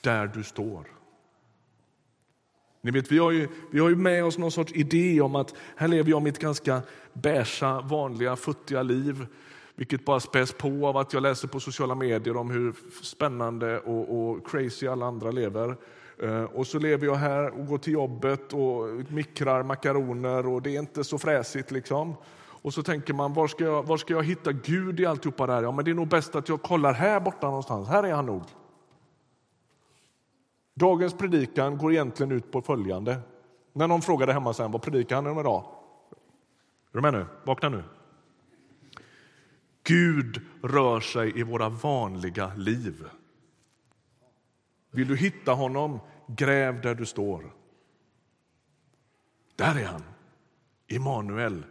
Där 0.00 0.26
du 0.26 0.42
står. 0.42 0.86
Ni 2.80 2.90
vet, 2.90 3.12
vi, 3.12 3.18
har 3.18 3.30
ju, 3.30 3.48
vi 3.70 3.80
har 3.80 3.88
ju 3.88 3.96
med 3.96 4.24
oss 4.24 4.38
någon 4.38 4.52
sorts 4.52 4.72
idé 4.72 5.20
om 5.20 5.36
att 5.36 5.54
här 5.76 5.88
lever 5.88 6.10
jag 6.10 6.22
mitt 6.22 6.38
ganska 6.38 6.82
beiga, 7.12 7.80
vanliga, 7.80 8.36
futtiga 8.36 8.82
liv 8.82 9.26
vilket 9.74 10.04
bara 10.04 10.20
späs 10.20 10.52
på 10.52 10.86
av 10.86 10.96
att 10.96 11.12
jag 11.12 11.22
läser 11.22 11.48
på 11.48 11.60
sociala 11.60 11.94
medier 11.94 12.36
om 12.36 12.50
hur 12.50 12.74
spännande 13.02 13.78
och, 13.78 14.18
och 14.18 14.46
crazy 14.46 14.86
alla 14.86 15.06
andra 15.06 15.30
lever. 15.30 15.76
Eh, 16.22 16.42
och 16.42 16.66
så 16.66 16.78
lever 16.78 17.06
jag 17.06 17.14
här 17.14 17.60
och 17.60 17.66
går 17.66 17.78
till 17.78 17.92
jobbet 17.92 18.52
och 18.52 18.88
mikrar 19.08 19.62
makaroner 19.62 20.46
och 20.46 20.62
det 20.62 20.76
är 20.76 20.78
inte 20.78 21.04
så 21.04 21.18
fräsigt. 21.18 21.70
Liksom. 21.70 22.14
Och 22.36 22.74
så 22.74 22.82
tänker 22.82 23.14
man, 23.14 23.32
var 23.32 23.48
ska, 23.48 23.64
jag, 23.64 23.82
var 23.82 23.96
ska 23.96 24.14
jag 24.14 24.24
hitta 24.24 24.52
Gud 24.52 25.00
i 25.00 25.06
alltihopa 25.06 25.46
det 25.46 25.52
här? 25.52 25.62
Ja, 25.62 25.72
men 25.72 25.84
det 25.84 25.90
är 25.90 25.94
nog 25.94 26.08
bäst 26.08 26.34
att 26.34 26.48
jag 26.48 26.62
kollar 26.62 26.92
här 26.92 27.20
borta 27.20 27.46
någonstans. 27.46 27.88
Här 27.88 28.02
är 28.02 28.12
han 28.12 28.26
nog. 28.26 28.42
Dagens 30.74 31.14
predikan 31.14 31.78
går 31.78 31.92
egentligen 31.92 32.32
ut 32.32 32.52
på 32.52 32.62
följande. 32.62 33.20
När 33.72 33.88
någon 33.88 34.02
frågade 34.02 34.32
hemma 34.32 34.54
sen, 34.54 34.72
vad 34.72 34.82
predikar 34.82 35.16
han 35.16 35.26
om 35.26 35.40
idag? 35.40 35.64
Är 36.92 36.96
du 36.96 37.00
med 37.00 37.12
nu? 37.12 37.26
Vakna 37.44 37.68
nu. 37.68 37.82
Gud 39.82 40.40
rör 40.62 41.00
sig 41.00 41.38
i 41.38 41.42
våra 41.42 41.68
vanliga 41.68 42.54
liv. 42.54 43.04
Vill 44.90 45.08
du 45.08 45.16
hitta 45.16 45.52
honom, 45.52 46.00
gräv 46.26 46.80
där 46.80 46.94
du 46.94 47.06
står. 47.06 47.54
Där 49.56 49.80
är 49.80 49.84
han, 49.84 50.02
Immanuel, 50.86 51.64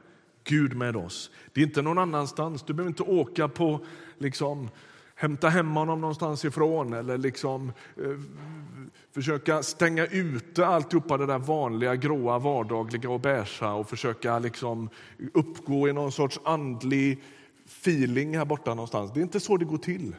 Gud 0.43 0.75
med 0.75 0.95
oss. 0.95 1.31
Det 1.53 1.61
är 1.61 1.65
inte 1.65 1.81
någon 1.81 1.97
annanstans. 1.97 2.63
Du 2.63 2.73
behöver 2.73 2.89
inte 2.89 3.03
åka 3.03 3.47
på 3.47 3.85
liksom, 4.17 4.69
hämta 5.15 5.49
hem 5.49 5.71
honom 5.71 6.01
någonstans 6.01 6.45
ifrån 6.45 6.93
eller 6.93 7.17
liksom, 7.17 7.71
eh, 7.97 8.19
försöka 9.11 9.63
stänga 9.63 10.05
ute 10.05 10.67
alltihopa 10.67 11.17
det 11.17 11.25
där 11.25 11.39
vanliga, 11.39 11.95
gråa, 11.95 12.39
vardagliga 12.39 13.09
och 13.09 13.19
beiga 13.19 13.73
och 13.73 13.89
försöka 13.89 14.39
liksom 14.39 14.89
uppgå 15.33 15.87
i 15.87 15.93
någon 15.93 16.11
sorts 16.11 16.39
andlig 16.43 17.23
feeling 17.65 18.37
här 18.37 18.45
borta 18.45 18.73
någonstans. 18.73 19.11
Det 19.13 19.19
är 19.19 19.21
inte 19.21 19.39
så 19.39 19.57
det 19.57 19.65
går 19.65 19.77
till. 19.77 20.15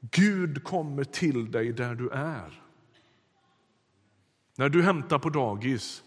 Gud 0.00 0.64
kommer 0.64 1.04
till 1.04 1.50
dig 1.50 1.72
där 1.72 1.94
du 1.94 2.10
är. 2.10 2.62
När 4.56 4.68
du 4.68 4.82
hämtar 4.82 5.18
på 5.18 5.30
dagis, 5.30 6.02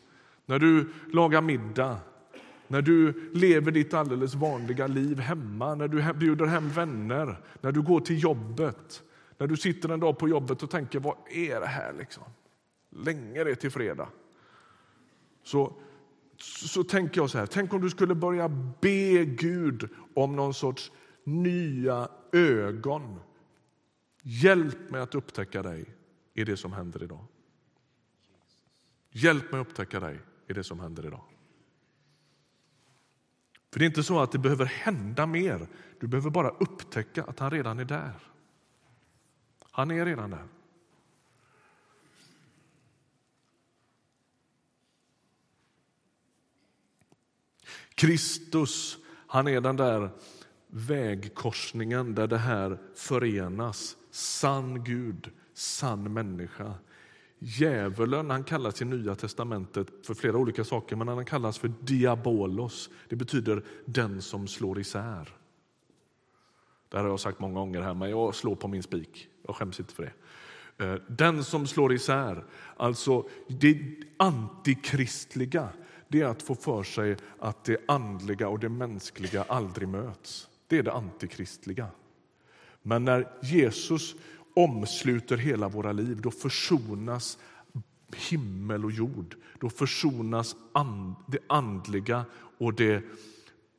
när 0.45 0.59
du 0.59 0.93
lagar 1.13 1.41
middag, 1.41 1.97
när 2.67 2.81
du 2.81 3.29
lever 3.33 3.71
ditt 3.71 3.93
alldeles 3.93 4.35
vanliga 4.35 4.87
liv 4.87 5.19
hemma, 5.19 5.75
när 5.75 5.87
du 5.87 6.13
bjuder 6.13 6.45
hem 6.45 6.69
vänner, 6.69 7.39
när 7.61 7.71
du 7.71 7.81
går 7.81 7.99
till 7.99 8.23
jobbet, 8.23 9.03
när 9.37 9.47
du 9.47 9.57
sitter 9.57 9.89
en 9.89 9.99
dag 9.99 10.17
på 10.17 10.29
jobbet 10.29 10.63
och 10.63 10.69
tänker 10.69 10.99
vad 10.99 11.17
är 11.29 11.59
det 11.59 11.67
här 11.67 11.93
liksom? 11.93 12.23
Länge 12.89 13.41
är 13.41 13.45
det 13.45 13.55
till 13.55 13.71
fredag. 13.71 14.09
Så, 15.43 15.73
så 16.37 16.83
tänker 16.83 17.21
jag 17.21 17.29
så 17.29 17.37
här, 17.37 17.45
tänk 17.45 17.73
om 17.73 17.81
du 17.81 17.89
skulle 17.89 18.15
börja 18.15 18.49
be 18.81 19.25
Gud 19.25 19.89
om 20.13 20.35
någon 20.35 20.53
sorts 20.53 20.91
nya 21.23 22.09
ögon. 22.31 23.19
Hjälp 24.21 24.89
mig 24.89 25.01
att 25.01 25.15
upptäcka 25.15 25.63
dig 25.63 25.85
i 26.33 26.43
det 26.43 26.57
som 26.57 26.73
händer 26.73 27.03
idag. 27.03 27.25
Hjälp 29.11 29.51
mig 29.51 29.61
att 29.61 29.67
upptäcka 29.67 29.99
dig 29.99 30.19
i 30.47 30.53
det 30.53 30.63
som 30.63 30.79
händer 30.79 31.05
idag. 31.05 31.34
För 33.75 33.79
det 33.79 33.85
är 33.85 33.87
inte 33.87 34.03
så 34.03 34.19
att 34.19 34.31
det 34.31 34.37
behöver 34.37 34.65
hända 34.65 35.25
mer. 35.25 35.67
Du 35.99 36.07
behöver 36.07 36.29
bara 36.29 36.49
upptäcka 36.49 37.23
att 37.23 37.39
han 37.39 37.51
redan 37.51 37.79
är 37.79 37.85
där. 37.85 38.19
Han 39.71 39.91
är 39.91 40.05
redan 40.05 40.29
där. 40.29 40.47
Kristus, 47.95 48.97
han 49.27 49.47
är 49.47 49.61
den 49.61 49.75
där 49.75 50.09
vägkorsningen 50.67 52.15
där 52.15 52.27
det 52.27 52.37
här 52.37 52.77
förenas. 52.95 53.97
Sann 54.11 54.83
Gud, 54.83 55.31
sann 55.53 56.13
människa. 56.13 56.73
Djävulen 57.39 58.29
han 58.29 58.43
kallas 58.43 58.81
i 58.81 58.85
Nya 58.85 59.15
testamentet 59.15 59.87
för 60.03 60.13
flera 60.13 60.37
olika 60.37 60.63
saker, 60.63 60.95
men 60.95 61.07
han 61.07 61.25
kallas 61.25 61.57
för 61.57 61.71
diabolos. 61.81 62.89
Det 63.09 63.15
betyder 63.15 63.63
den 63.85 64.21
som 64.21 64.47
slår 64.47 64.79
isär. 64.79 65.29
Det 66.89 66.97
här 66.97 67.03
har 67.03 67.09
jag 67.09 67.19
sagt 67.19 67.39
många 67.39 67.59
gånger 67.59 67.81
här, 67.81 67.93
men 67.93 68.09
jag 68.09 68.35
slår 68.35 68.55
på 68.55 68.67
min 68.67 68.83
spik. 68.83 69.27
Jag 69.47 69.55
skäms 69.55 69.79
inte 69.79 69.93
för 69.93 70.03
det. 70.03 70.13
Eh, 70.85 71.01
den 71.07 71.43
som 71.43 71.67
slår 71.67 71.93
isär, 71.93 72.45
alltså 72.77 73.27
det 73.47 73.79
antikristliga 74.17 75.69
det 76.07 76.21
är 76.21 76.25
att 76.25 76.41
få 76.41 76.55
för 76.55 76.83
sig 76.83 77.17
att 77.39 77.63
det 77.63 77.77
andliga 77.87 78.47
och 78.47 78.59
det 78.59 78.69
mänskliga 78.69 79.43
aldrig 79.43 79.87
möts. 79.87 80.49
Det 80.67 80.77
är 80.77 80.83
det 80.83 80.93
antikristliga. 80.93 81.87
Men 82.81 83.05
när 83.05 83.31
Jesus 83.41 84.15
omsluter 84.55 85.37
hela 85.37 85.69
våra 85.69 85.91
liv, 85.91 86.21
då 86.21 86.31
försonas 86.31 87.37
himmel 88.15 88.85
och 88.85 88.91
jord. 88.91 89.35
Då 89.59 89.69
försonas 89.69 90.55
and, 90.73 91.15
det 91.27 91.39
andliga 91.47 92.25
och 92.57 92.73
det 92.73 92.95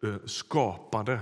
eh, 0.02 0.16
skapade. 0.24 1.20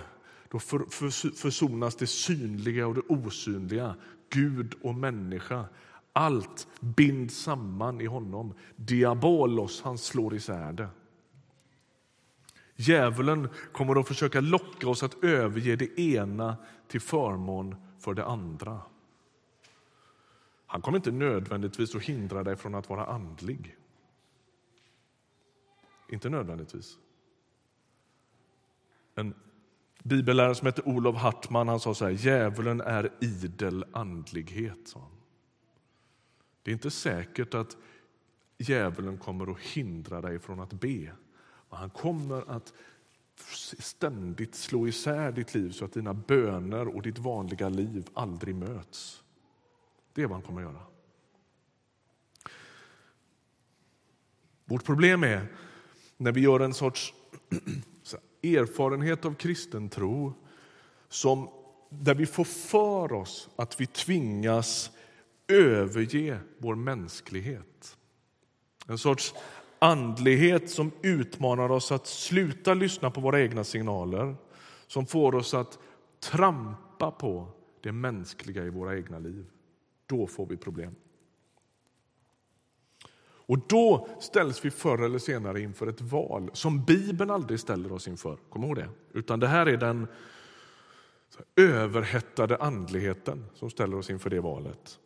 Då 0.48 0.58
för, 0.58 0.78
för, 0.78 1.30
försonas 1.36 1.96
det 1.96 2.06
synliga 2.06 2.86
och 2.86 2.94
det 2.94 3.02
osynliga, 3.08 3.94
Gud 4.30 4.74
och 4.82 4.94
människa. 4.94 5.64
Allt 6.12 6.68
binds 6.80 7.36
samman 7.36 8.00
i 8.00 8.06
honom. 8.06 8.54
Diabolos, 8.76 9.82
han 9.82 9.98
slår 9.98 10.34
isär 10.34 10.72
det. 10.72 10.88
Djävulen 12.76 13.48
kommer 13.72 14.00
att 14.00 14.08
försöka 14.08 14.40
locka 14.40 14.88
oss 14.88 15.02
att 15.02 15.24
överge 15.24 15.76
det 15.76 16.00
ena 16.00 16.56
till 16.88 17.00
förmån 17.00 17.76
för 17.98 18.14
det 18.14 18.24
andra. 18.24 18.80
Han 20.74 20.82
kommer 20.82 20.98
inte 20.98 21.10
nödvändigtvis 21.10 21.94
att 21.94 22.02
hindra 22.02 22.42
dig 22.42 22.56
från 22.56 22.74
att 22.74 22.88
vara 22.88 23.06
andlig. 23.06 23.76
Inte 26.08 26.28
nödvändigtvis. 26.28 26.98
En 29.14 29.34
bibellärare 30.02 30.54
som 30.54 30.66
heter 30.66 30.88
Olof 30.88 31.16
Hartman 31.16 31.68
han 31.68 31.80
sa 31.80 31.94
så 31.94 32.04
här, 32.04 32.12
djävulen 32.12 32.80
är 32.80 33.12
idel 33.20 33.84
andlighet. 33.92 34.88
Sa 34.88 35.00
han. 35.00 35.10
Det 36.62 36.70
är 36.70 36.72
inte 36.72 36.90
säkert 36.90 37.54
att 37.54 37.76
djävulen 38.58 39.18
kommer 39.18 39.50
att 39.50 39.60
hindra 39.60 40.20
dig 40.20 40.38
från 40.38 40.60
att 40.60 40.72
be. 40.72 41.12
Han 41.68 41.90
kommer 41.90 42.50
att 42.50 42.72
ständigt 43.78 44.54
slå 44.54 44.88
isär 44.88 45.32
ditt 45.32 45.54
liv 45.54 45.70
så 45.70 45.84
att 45.84 45.92
dina 45.92 46.14
böner 46.14 46.88
och 46.96 47.02
ditt 47.02 47.18
vanliga 47.18 47.68
liv 47.68 48.06
aldrig 48.14 48.54
möts. 48.54 49.23
Det 50.14 50.22
är 50.22 50.26
vad 50.26 50.36
han 50.36 50.42
kommer 50.42 50.60
att 50.60 50.72
göra. 50.72 50.82
Vårt 54.64 54.84
problem 54.84 55.24
är 55.24 55.46
när 56.16 56.32
vi 56.32 56.40
gör 56.40 56.60
en 56.60 56.74
sorts 56.74 57.14
erfarenhet 58.42 59.24
av 59.24 59.34
kristen 59.34 59.88
tro 59.88 60.32
som 61.08 61.48
där 61.88 62.14
vi 62.14 62.26
får 62.26 62.44
för 62.44 63.12
oss 63.12 63.48
att 63.56 63.80
vi 63.80 63.86
tvingas 63.86 64.90
överge 65.48 66.38
vår 66.58 66.74
mänsklighet. 66.74 67.96
En 68.86 68.98
sorts 68.98 69.34
andlighet 69.78 70.70
som 70.70 70.90
utmanar 71.02 71.70
oss 71.70 71.92
att 71.92 72.06
sluta 72.06 72.74
lyssna 72.74 73.10
på 73.10 73.20
våra 73.20 73.40
egna 73.40 73.64
signaler 73.64 74.36
som 74.86 75.06
får 75.06 75.34
oss 75.34 75.54
att 75.54 75.78
trampa 76.20 77.10
på 77.10 77.48
det 77.80 77.92
mänskliga 77.92 78.64
i 78.64 78.70
våra 78.70 78.96
egna 78.96 79.18
liv. 79.18 79.46
Då 80.06 80.26
får 80.26 80.46
vi 80.46 80.56
problem. 80.56 80.94
Och 83.46 83.58
då 83.68 84.08
ställs 84.20 84.64
vi 84.64 84.70
förr 84.70 85.04
eller 85.04 85.18
senare 85.18 85.60
inför 85.60 85.86
ett 85.86 86.00
val 86.00 86.50
som 86.52 86.84
Bibeln 86.84 87.30
aldrig 87.30 87.60
ställer 87.60 87.92
oss 87.92 88.08
inför. 88.08 88.36
Kom 88.36 88.64
ihåg 88.64 88.76
det. 88.76 88.88
Utan 89.12 89.40
det 89.40 89.46
här 89.46 89.66
är 89.66 89.76
den 89.76 90.06
överhettade 91.56 92.56
andligheten 92.56 93.46
som 93.54 93.70
ställer 93.70 93.96
oss 93.96 94.10
inför 94.10 94.30
det 94.30 94.40
valet. 94.40 94.98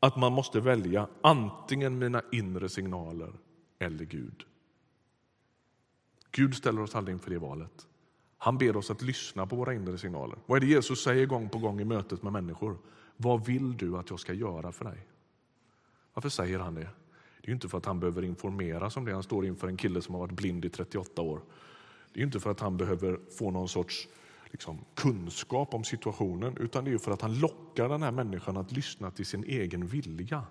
Att 0.00 0.16
man 0.16 0.32
måste 0.32 0.60
välja 0.60 1.08
antingen 1.20 1.98
mina 1.98 2.22
inre 2.32 2.68
signaler 2.68 3.32
eller 3.78 4.04
Gud. 4.04 4.44
Gud 6.30 6.54
ställer 6.54 6.82
oss 6.82 6.94
aldrig 6.94 7.14
inför 7.14 7.30
det 7.30 7.38
valet. 7.38 7.86
Han 8.42 8.58
ber 8.58 8.76
oss 8.76 8.90
att 8.90 9.02
lyssna 9.02 9.46
på 9.46 9.56
våra 9.56 9.74
inre 9.74 9.98
signaler. 9.98 10.38
Vad 10.46 10.56
är 10.56 10.60
det 10.60 10.66
Jesus 10.66 11.02
säger 11.02 11.26
gång 11.26 11.48
på 11.48 11.58
gång 11.58 11.80
i 11.80 11.84
mötet 11.84 12.22
med 12.22 12.32
människor? 12.32 12.78
Vad 13.16 13.46
vill 13.46 13.76
du 13.76 13.96
att 13.96 14.10
jag 14.10 14.20
ska 14.20 14.32
göra 14.32 14.72
för 14.72 14.84
dig? 14.84 15.06
Varför 16.14 16.28
säger 16.28 16.58
han 16.58 16.74
det? 16.74 16.88
Det 17.40 17.50
är 17.50 17.54
inte 17.54 17.68
för 17.68 17.78
att 17.78 17.86
han 17.86 18.00
behöver 18.00 18.24
informeras 18.24 18.96
om 18.96 19.04
det. 19.04 19.12
Han 19.12 19.22
står 19.22 19.46
inför 19.46 19.68
en 19.68 19.76
kille 19.76 20.02
som 20.02 20.14
har 20.14 20.20
varit 20.20 20.32
blind 20.32 20.64
i 20.64 20.68
38 20.68 21.22
år. 21.22 21.40
Det 22.12 22.20
är 22.20 22.24
inte 22.24 22.40
för 22.40 22.50
att 22.50 22.60
han 22.60 22.76
behöver 22.76 23.20
få 23.38 23.50
någon 23.50 23.68
sorts 23.68 24.08
liksom, 24.50 24.84
kunskap 24.94 25.74
om 25.74 25.84
situationen 25.84 26.56
utan 26.56 26.84
det 26.84 26.92
är 26.92 26.98
för 26.98 27.12
att 27.12 27.22
han 27.22 27.38
lockar 27.38 27.88
den 27.88 28.02
här 28.02 28.12
människan 28.12 28.56
att 28.56 28.72
lyssna 28.72 29.10
till 29.10 29.26
sin 29.26 29.44
egen 29.44 29.86
vilja. 29.86 30.42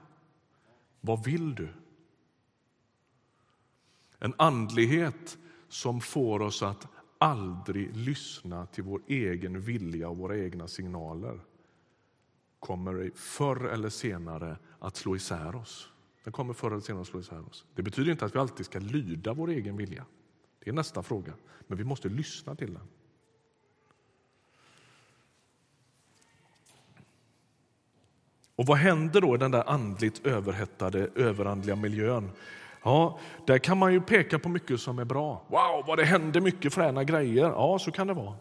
Vad 1.01 1.23
vill 1.23 1.55
du? 1.55 1.69
En 4.19 4.33
andlighet 4.37 5.37
som 5.69 6.01
får 6.01 6.41
oss 6.41 6.63
att 6.63 6.87
aldrig 7.21 7.95
lyssna 7.95 8.65
till 8.65 8.83
vår 8.83 9.01
egen 9.07 9.61
vilja 9.61 10.09
och 10.09 10.17
våra 10.17 10.37
egna 10.37 10.67
signaler 10.67 11.39
kommer 12.59 13.11
förr 13.15 13.65
eller 13.65 13.89
senare 13.89 14.57
att 14.79 14.95
slå 14.95 15.15
isär 15.15 15.55
oss. 15.55 15.89
Den 16.23 16.33
kommer 16.33 16.53
förr 16.53 16.71
eller 16.71 16.81
senare 16.81 17.01
att 17.01 17.07
slå 17.07 17.19
isär 17.19 17.47
oss. 17.47 17.65
Det 17.75 17.83
betyder 17.83 18.11
inte 18.11 18.25
att 18.25 18.35
vi 18.35 18.39
alltid 18.39 18.65
ska 18.65 18.79
lyda 18.79 19.33
vår 19.33 19.49
egen 19.49 19.77
vilja. 19.77 20.05
Det 20.59 20.69
är 20.69 20.73
nästa 20.73 21.03
fråga. 21.03 21.33
Men 21.67 21.77
vi 21.77 21.83
måste 21.83 22.09
lyssna 22.09 22.55
till 22.55 22.73
den. 22.73 22.87
Och 28.55 28.65
vad 28.65 28.77
händer 28.77 29.21
då 29.21 29.35
i 29.35 29.37
den 29.37 29.51
där 29.51 29.69
andligt 29.69 30.25
överhettade, 30.25 31.09
överandliga 31.15 31.75
miljön? 31.75 32.31
Ja, 32.83 33.19
där 33.45 33.57
kan 33.57 33.77
man 33.77 33.93
ju 33.93 34.01
peka 34.01 34.39
på 34.39 34.49
mycket 34.49 34.81
som 34.81 34.99
är 34.99 35.05
bra. 35.05 35.43
Wow, 35.47 35.83
vad 35.87 35.97
det 35.97 36.05
händer 36.05 36.41
mycket 36.41 36.73
fräna 36.73 37.03
grejer. 37.03 37.45
Ja, 37.45 37.79
så 37.79 37.91
kan 37.91 38.07
det 38.07 38.13
vara. 38.13 38.35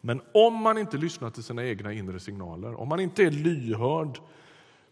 Men 0.00 0.20
om 0.34 0.54
man 0.54 0.78
inte 0.78 0.96
lyssnar 0.96 1.30
till 1.30 1.42
sina 1.42 1.64
egna 1.64 1.92
inre 1.92 2.20
signaler, 2.20 2.80
om 2.80 2.88
man 2.88 3.00
inte 3.00 3.22
är 3.22 3.30
lyhörd 3.30 4.18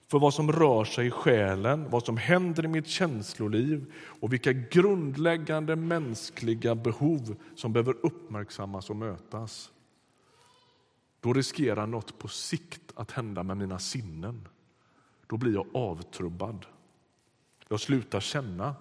för 0.08 0.18
vad 0.18 0.34
som 0.34 0.52
rör 0.52 0.84
sig 0.84 1.06
i 1.06 1.10
själen, 1.10 1.90
vad 1.90 2.04
som 2.04 2.16
händer 2.16 2.64
i 2.64 2.68
mitt 2.68 2.86
känsloliv 2.86 3.92
och 4.20 4.32
vilka 4.32 4.52
grundläggande 4.52 5.76
mänskliga 5.76 6.74
behov 6.74 7.36
som 7.56 7.72
behöver 7.72 7.96
uppmärksammas 8.02 8.90
och 8.90 8.96
mötas. 8.96 9.70
Då 11.20 11.32
riskerar 11.32 11.86
något 11.86 12.18
på 12.18 12.28
sikt 12.28 12.92
att 12.94 13.10
hända 13.10 13.42
med 13.42 13.56
mina 13.56 13.78
sinnen. 13.78 14.48
Då 15.26 15.36
blir 15.36 15.52
jag 15.54 15.66
avtrubbad. 15.74 16.66
Jag 17.72 17.80
slutar 17.80 18.20
känna. 18.20 18.74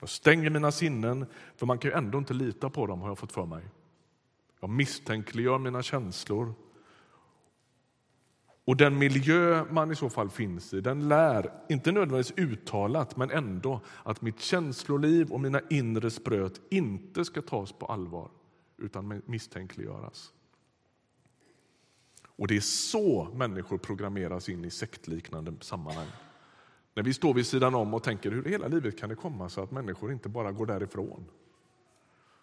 Jag 0.00 0.08
stänger 0.08 0.50
mina 0.50 0.72
sinnen, 0.72 1.26
för 1.56 1.66
man 1.66 1.78
kan 1.78 1.90
ju 1.90 1.96
ändå 1.96 2.18
inte 2.18 2.34
lita 2.34 2.70
på 2.70 2.86
dem 2.86 3.00
har 3.00 3.08
jag 3.08 3.18
fått 3.18 3.32
för 3.32 3.46
mig. 3.46 3.64
Jag 4.60 4.70
misstänkliggör 4.70 5.58
mina 5.58 5.82
känslor. 5.82 6.54
Och 8.64 8.76
den 8.76 8.98
miljö 8.98 9.64
man 9.70 9.92
i 9.92 9.96
så 9.96 10.10
fall 10.10 10.30
finns 10.30 10.74
i, 10.74 10.80
den 10.80 11.08
lär, 11.08 11.52
inte 11.68 11.92
nödvändigtvis 11.92 12.38
uttalat, 12.38 13.16
men 13.16 13.30
ändå 13.30 13.80
att 14.02 14.22
mitt 14.22 14.40
känsloliv 14.40 15.32
och 15.32 15.40
mina 15.40 15.60
inre 15.70 16.10
spröt 16.10 16.60
inte 16.70 17.24
ska 17.24 17.42
tas 17.42 17.72
på 17.72 17.86
allvar, 17.86 18.30
utan 18.76 19.22
misstänkliggöras. 19.26 20.32
Och 22.36 22.46
det 22.46 22.56
är 22.56 22.60
så 22.60 23.28
människor 23.34 23.78
programmeras 23.78 24.48
in 24.48 24.64
i 24.64 24.70
sektliknande 24.70 25.54
sammanhang. 25.60 26.08
När 26.94 27.02
vi 27.02 27.14
står 27.14 27.34
vid 27.34 27.46
sidan 27.46 27.74
om 27.74 27.94
och 27.94 28.02
tänker 28.02 28.30
hur 28.30 28.44
hela 28.44 28.68
livet 28.68 28.98
kan 28.98 29.08
det 29.08 29.14
komma 29.14 29.48
sig 29.48 29.64
att 29.64 29.70
människor 29.70 30.12
inte 30.12 30.28
bara 30.28 30.52
går 30.52 30.66
därifrån 30.66 31.30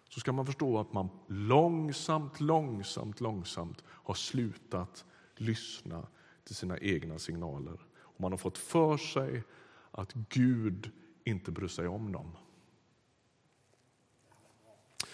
så 0.08 0.20
ska 0.20 0.32
man 0.32 0.46
förstå 0.46 0.78
att 0.78 0.92
man 0.92 1.08
långsamt, 1.26 2.40
långsamt, 2.40 3.20
långsamt 3.20 3.84
har 3.86 4.14
slutat 4.14 5.04
lyssna 5.36 6.06
till 6.44 6.54
sina 6.54 6.78
egna 6.78 7.18
signaler. 7.18 7.86
Och 7.94 8.20
man 8.20 8.32
har 8.32 8.38
fått 8.38 8.58
för 8.58 8.96
sig 8.96 9.42
att 9.90 10.12
Gud 10.12 10.90
inte 11.24 11.50
bryr 11.50 11.68
sig 11.68 11.88
om 11.88 12.12
dem. 12.12 12.36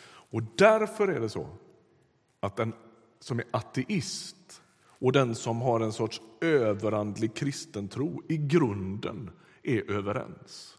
Och 0.04 0.42
därför 0.42 1.08
är 1.08 1.20
det 1.20 1.28
så 1.28 1.48
att 2.40 2.56
den 2.56 2.72
som 3.18 3.38
är 3.38 3.46
ateist 3.50 4.62
och 4.98 5.12
den 5.12 5.34
som 5.34 5.60
har 5.60 5.80
en 5.80 5.92
sorts 5.92 6.20
överandlig 6.40 7.34
kristen 7.34 7.88
tro 7.88 8.22
i 8.28 8.36
grunden 8.36 9.30
är 9.62 9.90
överens. 9.90 10.78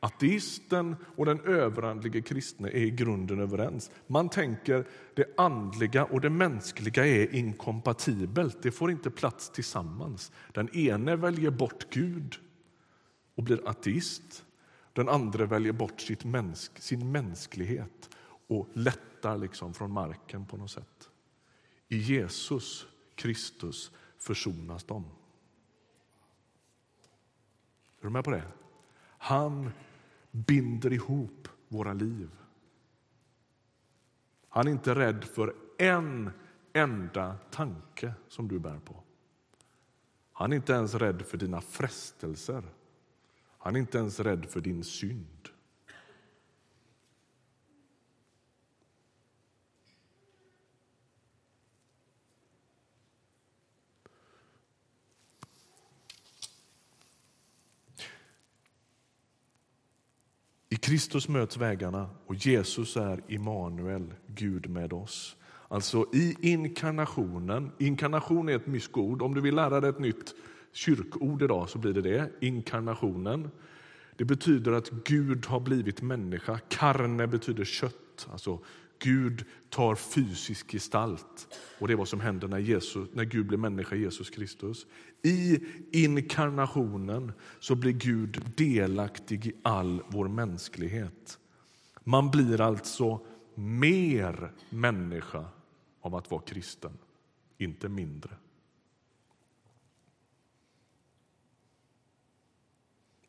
Ateisten 0.00 0.96
och 1.16 1.26
den 1.26 1.40
överandlige 1.40 2.22
kristne 2.22 2.68
är 2.68 2.82
i 2.82 2.90
grunden 2.90 3.40
överens. 3.40 3.90
Man 4.06 4.28
tänker 4.28 4.86
det 5.14 5.34
andliga 5.36 6.04
och 6.04 6.20
det 6.20 6.30
mänskliga 6.30 7.06
är 7.06 7.34
inkompatibelt. 7.34 8.62
Det 8.62 8.72
får 8.72 8.90
inte 8.90 9.10
plats 9.10 9.50
tillsammans. 9.50 10.32
Den 10.52 10.76
ene 10.76 11.16
väljer 11.16 11.50
bort 11.50 11.86
Gud 11.90 12.34
och 13.34 13.42
blir 13.42 13.68
ateist. 13.68 14.44
Den 14.92 15.08
andra 15.08 15.46
väljer 15.46 15.72
bort 15.72 16.00
sitt 16.00 16.24
mänsk, 16.24 16.78
sin 16.78 17.12
mänsklighet 17.12 18.10
och 18.48 18.68
lättar 18.72 19.38
liksom 19.38 19.74
från 19.74 19.92
marken 19.92 20.46
på 20.46 20.56
något 20.56 20.70
sätt. 20.70 21.10
I 21.94 21.96
Jesus 21.96 22.86
Kristus 23.14 23.92
försonas 24.18 24.84
de. 24.84 25.04
Är 28.00 28.02
du 28.02 28.10
med 28.10 28.24
på 28.24 28.30
det? 28.30 28.42
Han 29.18 29.70
binder 30.30 30.92
ihop 30.92 31.48
våra 31.68 31.92
liv. 31.92 32.30
Han 34.48 34.66
är 34.66 34.70
inte 34.70 34.94
rädd 34.94 35.24
för 35.24 35.54
en 35.78 36.30
enda 36.72 37.36
tanke 37.50 38.14
som 38.28 38.48
du 38.48 38.58
bär 38.58 38.78
på. 38.78 39.02
Han 40.32 40.52
är 40.52 40.56
inte 40.56 40.72
ens 40.72 40.94
rädd 40.94 41.22
för 41.22 41.38
dina 41.38 41.60
frestelser. 41.60 42.64
Han 43.58 43.76
är 43.76 43.80
inte 43.80 43.98
ens 43.98 44.20
rädd 44.20 44.46
för 44.50 44.60
din 44.60 44.84
synd. 44.84 45.48
Kristus 60.84 61.28
möts 61.28 61.56
vägarna 61.56 62.10
och 62.26 62.34
Jesus 62.34 62.96
är 62.96 63.20
Immanuel, 63.28 64.14
Gud 64.26 64.70
med 64.70 64.92
oss. 64.92 65.36
Alltså 65.68 66.06
i 66.12 66.36
inkarnationen, 66.40 67.72
inkarnation 67.78 68.48
är 68.48 68.56
ett 68.56 68.66
myskord. 68.66 69.22
Om 69.22 69.34
du 69.34 69.40
vill 69.40 69.54
lära 69.54 69.80
dig 69.80 69.90
ett 69.90 69.98
nytt 69.98 70.34
kyrkord 70.72 71.42
idag 71.42 71.68
så 71.68 71.78
blir 71.78 71.92
det 71.92 72.02
det, 72.02 72.30
inkarnationen. 72.40 73.50
Det 74.16 74.24
betyder 74.24 74.72
att 74.72 74.90
Gud 74.90 75.46
har 75.46 75.60
blivit 75.60 76.02
människa. 76.02 76.58
Karne 76.68 77.26
betyder 77.26 77.64
kött, 77.64 78.28
alltså 78.32 78.58
Gud 79.04 79.44
tar 79.70 79.94
fysisk 79.94 80.72
gestalt. 80.72 81.58
Och 81.78 81.88
Det 81.88 81.94
är 81.94 81.96
vad 81.96 82.08
som 82.08 82.20
händer 82.20 82.48
när, 82.48 82.58
Jesus, 82.58 83.08
när 83.12 83.24
Gud 83.24 83.46
blir 83.46 83.58
människa, 83.58 83.96
Jesus 83.96 84.30
Kristus. 84.30 84.86
I 85.22 85.60
inkarnationen 85.92 87.32
så 87.60 87.74
blir 87.74 87.92
Gud 87.92 88.52
delaktig 88.56 89.46
i 89.46 89.52
all 89.62 90.02
vår 90.08 90.28
mänsklighet. 90.28 91.38
Man 92.04 92.30
blir 92.30 92.60
alltså 92.60 93.20
mer 93.54 94.52
människa 94.70 95.44
av 96.00 96.14
att 96.14 96.30
vara 96.30 96.42
kristen, 96.42 96.98
inte 97.58 97.88
mindre. 97.88 98.30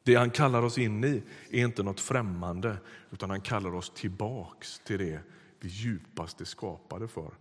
Det 0.03 0.15
han 0.15 0.29
kallar 0.29 0.61
oss 0.61 0.77
in 0.77 1.03
i 1.03 1.23
är 1.49 1.65
inte 1.65 1.83
något 1.83 1.99
främmande 1.99 2.77
utan 3.11 3.29
han 3.29 3.41
kallar 3.41 3.75
oss 3.75 3.89
tillbaks 3.95 4.81
till 4.85 4.99
det 4.99 5.19
det 5.61 5.67
djupaste 5.67 6.45
skapade 6.45 7.07
för. 7.07 7.33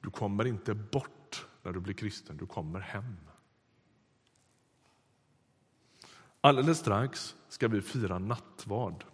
Du 0.00 0.10
kommer 0.10 0.46
inte 0.46 0.74
bort 0.74 1.46
när 1.62 1.72
du 1.72 1.80
blir 1.80 1.94
kristen, 1.94 2.36
du 2.36 2.46
kommer 2.46 2.80
hem. 2.80 3.16
Alldeles 6.40 6.78
strax 6.78 7.34
ska 7.48 7.68
vi 7.68 7.80
fira 7.80 8.18
nattvard. 8.18 9.04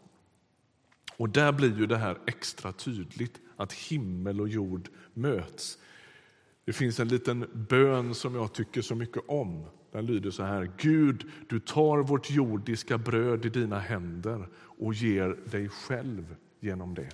Och 1.17 1.29
där 1.29 1.53
blir 1.53 1.79
ju 1.79 1.87
det 1.87 1.97
här 1.97 2.19
extra 2.27 2.73
tydligt, 2.73 3.41
att 3.57 3.73
himmel 3.73 4.41
och 4.41 4.49
jord 4.49 4.89
möts. 5.15 5.79
Det 6.65 6.73
finns 6.73 7.01
en 7.01 7.09
liten 7.09 7.67
bön 7.69 8.15
som 8.15 8.35
jag 8.35 8.53
tycker 8.53 8.83
så 8.83 8.95
mycket 8.95 9.23
om. 9.29 9.67
Den 9.93 10.07
lyder 10.07 10.31
så 10.31 10.43
här. 10.43 10.73
Gud, 10.77 11.31
du 11.49 11.61
tar 11.61 11.99
vårt 11.99 12.31
jordiska 12.31 12.99
bröd 12.99 13.47
i 13.47 13.49
dina 13.49 13.79
händer 13.79 14.49
och 14.57 14.95
ger 14.95 15.29
dig 15.51 15.69
själv 15.69 16.37
genom 16.61 16.95
det. 16.95 17.11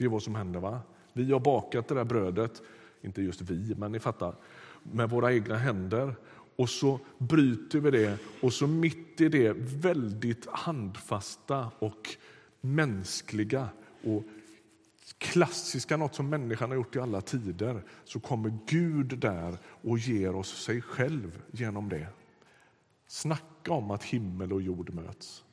Det 0.00 0.06
är 0.06 0.08
vad 0.08 0.22
som 0.22 0.34
händer. 0.34 0.60
va? 0.60 0.80
Vi 1.12 1.32
har 1.32 1.40
bakat 1.40 1.88
det 1.88 1.94
där 1.94 2.04
brödet, 2.04 2.62
inte 3.02 3.22
just 3.22 3.40
vi, 3.40 3.74
men 3.74 3.92
ni 3.92 3.98
fattar, 3.98 4.34
med 4.82 5.10
våra 5.10 5.32
egna 5.32 5.56
händer. 5.56 6.14
Och 6.56 6.70
så 6.70 7.00
bryter 7.18 7.80
vi 7.80 7.90
det 7.90 8.18
och 8.42 8.52
så 8.52 8.66
mitt 8.66 9.20
i 9.20 9.28
det 9.28 9.52
väldigt 9.56 10.46
handfasta 10.50 11.70
och 11.78 12.16
mänskliga 12.60 13.68
och 14.04 14.22
klassiska, 15.18 15.96
något 15.96 16.14
som 16.14 16.28
människan 16.28 16.70
har 16.70 16.76
gjort 16.76 16.96
i 16.96 16.98
alla 16.98 17.20
tider, 17.20 17.82
så 18.04 18.20
kommer 18.20 18.58
Gud 18.66 19.18
där 19.18 19.58
och 19.64 19.98
ger 19.98 20.34
oss 20.34 20.62
sig 20.64 20.82
själv 20.82 21.42
genom 21.50 21.88
det. 21.88 22.06
Snacka 23.06 23.72
om 23.72 23.90
att 23.90 24.04
himmel 24.04 24.52
och 24.52 24.62
jord 24.62 24.94
möts. 24.94 25.44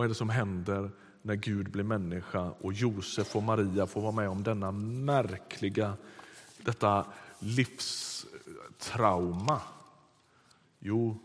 Vad 0.00 0.04
är 0.04 0.08
det 0.08 0.14
som 0.14 0.28
händer 0.30 0.90
när 1.22 1.34
Gud 1.34 1.70
blir 1.70 1.84
människa 1.84 2.50
och 2.50 2.72
Josef 2.72 3.36
och 3.36 3.42
Maria 3.42 3.86
får 3.86 4.00
vara 4.00 4.12
med 4.12 4.28
om 4.28 4.42
denna 4.42 4.72
märkliga, 4.72 5.96
detta 6.64 7.06
livstrauma? 7.38 8.30
Jo, 10.78 11.18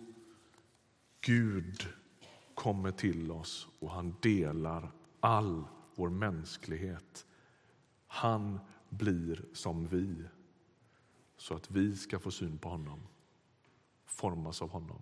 Gud 1.21 1.87
kommer 2.55 2.91
till 2.91 3.31
oss 3.31 3.67
och 3.79 3.91
han 3.91 4.15
delar 4.21 4.91
all 5.19 5.63
vår 5.95 6.09
mänsklighet. 6.09 7.25
Han 8.07 8.59
blir 8.89 9.45
som 9.53 9.87
vi, 9.87 10.23
så 11.37 11.55
att 11.55 11.71
vi 11.71 11.95
ska 11.95 12.19
få 12.19 12.31
syn 12.31 12.57
på 12.57 12.69
honom, 12.69 13.07
formas 14.05 14.61
av 14.61 14.69
honom, 14.69 15.01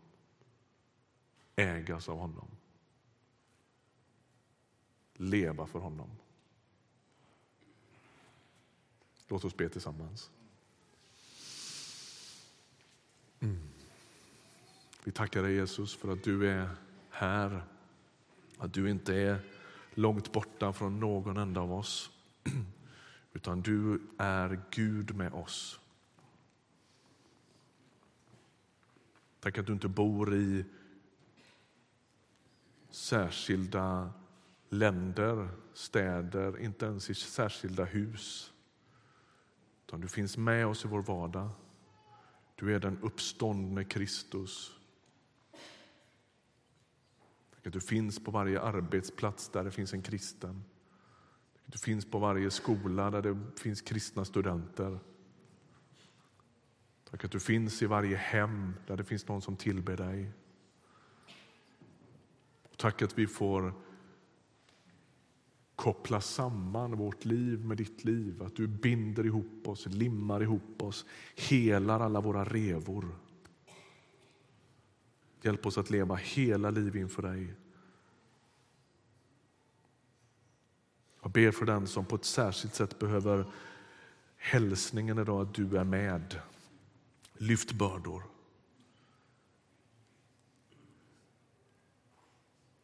ägas 1.55 2.09
av 2.09 2.17
honom, 2.17 2.47
leva 5.13 5.67
för 5.67 5.80
honom. 5.80 6.10
Låt 9.28 9.45
oss 9.45 9.58
be 9.58 9.69
tillsammans. 9.69 10.32
Mm. 13.39 13.58
Vi 15.04 15.12
tackar 15.12 15.43
dig 15.43 15.54
Jesus 15.54 15.95
för 15.95 16.13
att 16.13 16.23
du 16.23 16.49
är 16.49 16.69
här. 17.10 17.63
Att 18.58 18.73
du 18.73 18.89
inte 18.89 19.15
är 19.15 19.39
långt 19.93 20.32
borta 20.32 20.73
från 20.73 20.99
någon 20.99 21.38
enda 21.38 21.62
av 21.62 21.73
oss. 21.73 22.12
Utan 23.34 23.62
du 23.62 24.02
är 24.17 24.62
Gud 24.71 25.15
med 25.15 25.34
oss. 25.34 25.80
Tack 29.39 29.58
att 29.58 29.65
du 29.65 29.73
inte 29.73 29.88
bor 29.88 30.36
i 30.36 30.65
särskilda 32.89 34.13
länder, 34.73 35.49
städer, 35.73 36.59
inte 36.59 36.86
ens 36.86 37.09
i 37.09 37.15
särskilda 37.15 37.83
hus. 37.83 38.53
Utan 39.88 40.01
du 40.01 40.07
finns 40.07 40.38
med 40.38 40.67
oss 40.67 40.86
i 40.86 40.88
vår 40.88 41.01
vardag. 41.01 41.49
Du 42.55 42.75
är 42.75 42.79
den 42.79 42.99
uppståndne 43.01 43.83
Kristus. 43.83 44.79
Att 47.65 47.73
du 47.73 47.81
finns 47.81 48.23
på 48.23 48.31
varje 48.31 48.62
arbetsplats 48.62 49.49
där 49.49 49.63
det 49.63 49.71
finns 49.71 49.93
en 49.93 50.01
kristen. 50.01 50.63
Du 51.65 51.77
finns 51.77 52.12
på 52.12 52.19
varje 52.19 52.51
skola 52.51 53.12
där 53.12 53.21
det 53.21 53.59
finns 53.59 53.81
kristna 53.81 54.25
studenter. 54.25 54.99
Tack 57.09 57.25
att 57.25 57.31
du 57.31 57.39
finns 57.39 57.81
i 57.81 57.86
varje 57.86 58.17
hem 58.17 58.73
där 58.88 58.97
det 58.97 59.03
finns 59.03 59.27
någon 59.27 59.41
som 59.41 59.55
tillber 59.55 59.97
dig. 59.97 60.31
Och 62.63 62.77
tack 62.77 63.01
att 63.01 63.17
vi 63.17 63.27
får 63.27 63.73
koppla 65.84 66.22
samman 66.22 66.96
vårt 66.96 67.26
liv 67.26 67.65
med 67.65 67.78
ditt 67.78 68.04
liv. 68.04 68.43
Att 68.43 68.56
du 68.56 68.67
binder 68.67 69.26
ihop 69.26 69.67
oss, 69.67 69.86
limmar 69.86 70.43
ihop 70.43 70.82
oss, 70.82 71.06
helar 71.36 72.00
alla 72.00 72.22
våra 72.22 72.46
revor. 72.46 73.15
Hjälp 75.41 75.65
oss 75.65 75.78
att 75.78 75.89
leva 75.89 76.15
hela 76.15 76.69
liv 76.69 76.96
inför 76.96 77.22
dig. 77.22 77.54
Jag 81.22 81.32
ber 81.32 81.52
för 81.52 81.65
den 81.65 81.88
som 81.88 82.06
på 82.06 82.15
ett 82.15 82.26
särskilt 82.26 82.76
sätt 82.76 83.00
behöver 83.00 83.46
hälsningen 84.38 85.19
idag 85.19 85.41
att 85.41 85.54
du 85.54 85.78
är 85.78 85.84
med. 85.84 86.39
Lyft 87.34 87.72
bördor. 87.72 88.24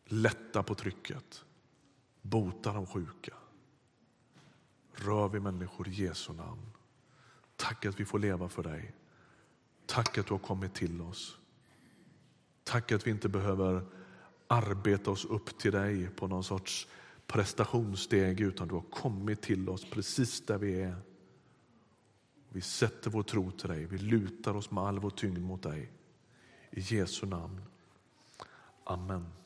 Lätta 0.05 0.63
på 0.63 0.75
trycket. 0.75 1.45
Bota 2.29 2.73
de 2.73 2.85
sjuka. 2.85 3.33
Rör 4.93 5.29
vid 5.29 5.41
människor 5.41 5.87
i 5.87 5.91
Jesu 5.91 6.33
namn. 6.33 6.71
Tack 7.55 7.85
att 7.85 7.99
vi 7.99 8.05
får 8.05 8.19
leva 8.19 8.49
för 8.49 8.63
dig. 8.63 8.95
Tack 9.85 10.17
att 10.17 10.27
du 10.27 10.33
har 10.33 10.39
kommit 10.39 10.73
till 10.73 11.01
oss. 11.01 11.37
Tack 12.63 12.91
att 12.91 13.07
vi 13.07 13.11
inte 13.11 13.29
behöver 13.29 13.85
arbeta 14.47 15.11
oss 15.11 15.25
upp 15.25 15.57
till 15.57 15.71
dig 15.71 16.09
på 16.09 16.27
någon 16.27 16.43
sorts 16.43 16.87
prestationssteg 17.27 18.41
utan 18.41 18.67
du 18.67 18.75
har 18.75 18.81
kommit 18.81 19.41
till 19.41 19.69
oss 19.69 19.85
precis 19.91 20.45
där 20.45 20.57
vi 20.57 20.81
är. 20.81 20.95
Vi 22.49 22.61
sätter 22.61 23.09
vår 23.09 23.23
tro 23.23 23.51
till 23.51 23.69
dig, 23.69 23.85
vi 23.85 23.97
lutar 23.97 24.55
oss 24.55 24.71
med 24.71 24.83
all 24.83 24.99
vår 24.99 25.09
tyngd 25.09 25.41
mot 25.41 25.63
dig. 25.63 25.91
I 26.71 26.79
Jesu 26.79 27.25
namn. 27.25 27.61
Amen. 28.83 29.38